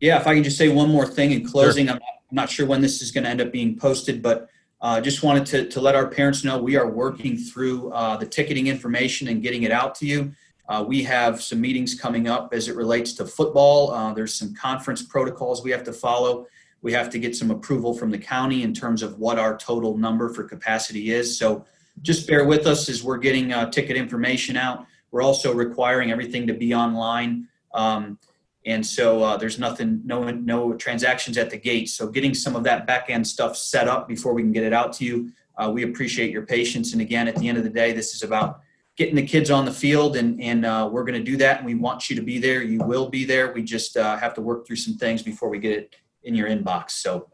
Yeah, 0.00 0.18
if 0.18 0.26
I 0.26 0.34
can 0.34 0.42
just 0.44 0.56
say 0.56 0.68
one 0.68 0.88
more 0.88 1.06
thing 1.06 1.32
in 1.32 1.46
closing, 1.46 1.88
I'm, 1.88 1.96
not, 1.96 2.02
I'm 2.30 2.34
not 2.34 2.50
sure 2.50 2.66
when 2.66 2.80
this 2.80 3.02
is 3.02 3.10
going 3.10 3.24
to 3.24 3.30
end 3.30 3.40
up 3.42 3.52
being 3.52 3.78
posted, 3.78 4.22
but 4.22 4.48
uh, 4.80 5.00
just 5.00 5.22
wanted 5.22 5.46
to, 5.46 5.68
to 5.68 5.80
let 5.80 5.94
our 5.94 6.06
parents 6.06 6.44
know 6.44 6.58
we 6.58 6.76
are 6.76 6.88
working 6.88 7.36
through 7.36 7.90
uh, 7.92 8.16
the 8.16 8.26
ticketing 8.26 8.66
information 8.66 9.28
and 9.28 9.42
getting 9.42 9.62
it 9.62 9.72
out 9.72 9.94
to 9.96 10.06
you. 10.06 10.32
Uh, 10.68 10.84
we 10.86 11.02
have 11.02 11.40
some 11.40 11.60
meetings 11.60 11.98
coming 11.98 12.28
up 12.28 12.52
as 12.52 12.68
it 12.68 12.76
relates 12.76 13.12
to 13.14 13.24
football. 13.24 13.92
Uh, 13.92 14.12
there's 14.12 14.34
some 14.34 14.54
conference 14.54 15.02
protocols 15.02 15.62
we 15.62 15.70
have 15.70 15.84
to 15.84 15.92
follow. 15.92 16.46
We 16.82 16.92
have 16.92 17.08
to 17.10 17.18
get 17.18 17.34
some 17.34 17.50
approval 17.50 17.94
from 17.94 18.10
the 18.10 18.18
county 18.18 18.62
in 18.62 18.74
terms 18.74 19.02
of 19.02 19.18
what 19.18 19.38
our 19.38 19.56
total 19.56 19.96
number 19.96 20.28
for 20.28 20.44
capacity 20.44 21.10
is. 21.10 21.38
So 21.38 21.64
just 22.02 22.26
bear 22.26 22.44
with 22.44 22.66
us 22.66 22.88
as 22.88 23.02
we're 23.02 23.16
getting 23.18 23.52
uh, 23.52 23.70
ticket 23.70 23.96
information 23.96 24.56
out. 24.56 24.86
We're 25.10 25.22
also 25.22 25.54
requiring 25.54 26.10
everything 26.10 26.46
to 26.48 26.54
be 26.54 26.74
online. 26.74 27.48
Um, 27.72 28.18
and 28.66 28.84
so 28.84 29.22
uh, 29.22 29.36
there's 29.36 29.60
nothing, 29.60 30.02
no, 30.04 30.28
no 30.28 30.74
transactions 30.74 31.38
at 31.38 31.50
the 31.50 31.56
gate. 31.56 31.88
So 31.88 32.08
getting 32.08 32.34
some 32.34 32.56
of 32.56 32.64
that 32.64 32.84
back 32.84 33.08
end 33.08 33.24
stuff 33.24 33.56
set 33.56 33.86
up 33.86 34.08
before 34.08 34.34
we 34.34 34.42
can 34.42 34.50
get 34.50 34.64
it 34.64 34.72
out 34.72 34.92
to 34.94 35.04
you. 35.04 35.30
Uh, 35.56 35.70
we 35.72 35.84
appreciate 35.84 36.32
your 36.32 36.44
patience. 36.44 36.92
And 36.92 37.00
again, 37.00 37.28
at 37.28 37.36
the 37.36 37.48
end 37.48 37.58
of 37.58 37.64
the 37.64 37.70
day, 37.70 37.92
this 37.92 38.12
is 38.12 38.24
about 38.24 38.60
getting 38.96 39.14
the 39.14 39.24
kids 39.24 39.50
on 39.52 39.64
the 39.64 39.72
field, 39.72 40.16
and 40.16 40.42
and 40.42 40.66
uh, 40.66 40.88
we're 40.92 41.04
going 41.04 41.18
to 41.18 41.24
do 41.24 41.36
that. 41.38 41.58
And 41.58 41.66
we 41.66 41.76
want 41.76 42.10
you 42.10 42.16
to 42.16 42.22
be 42.22 42.38
there. 42.38 42.62
You 42.62 42.80
will 42.80 43.08
be 43.08 43.24
there. 43.24 43.52
We 43.52 43.62
just 43.62 43.96
uh, 43.96 44.16
have 44.16 44.34
to 44.34 44.42
work 44.42 44.66
through 44.66 44.76
some 44.76 44.96
things 44.96 45.22
before 45.22 45.48
we 45.48 45.58
get 45.58 45.72
it 45.78 45.96
in 46.24 46.34
your 46.34 46.48
inbox. 46.48 46.90
So 46.90 47.28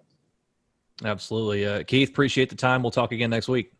Absolutely. 1.04 1.66
Uh, 1.66 1.82
Keith, 1.82 2.10
appreciate 2.10 2.50
the 2.50 2.56
time. 2.56 2.82
We'll 2.82 2.92
talk 2.92 3.10
again 3.10 3.30
next 3.30 3.48
week. 3.48 3.72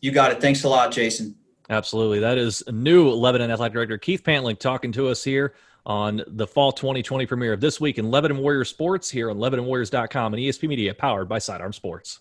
you 0.00 0.12
got 0.12 0.30
it. 0.30 0.40
Thanks 0.40 0.64
a 0.64 0.68
lot, 0.68 0.92
Jason. 0.92 1.34
Absolutely. 1.68 2.20
That 2.20 2.38
is 2.38 2.62
new 2.70 3.10
Lebanon 3.10 3.50
Athletic 3.50 3.74
Director 3.74 3.98
Keith 3.98 4.22
Pantling 4.22 4.56
talking 4.56 4.92
to 4.92 5.08
us 5.08 5.24
here 5.24 5.54
on 5.86 6.22
the 6.26 6.46
fall 6.46 6.72
2020 6.72 7.26
premiere 7.26 7.52
of 7.52 7.60
This 7.60 7.80
Week 7.80 7.98
in 7.98 8.10
Lebanon 8.10 8.38
Warrior 8.38 8.64
Sports 8.64 9.10
here 9.10 9.30
on 9.30 9.38
LebanonWarriors.com 9.38 10.34
and 10.34 10.42
ESP 10.42 10.68
Media 10.68 10.94
powered 10.94 11.28
by 11.28 11.38
Sidearm 11.38 11.72
Sports. 11.72 12.20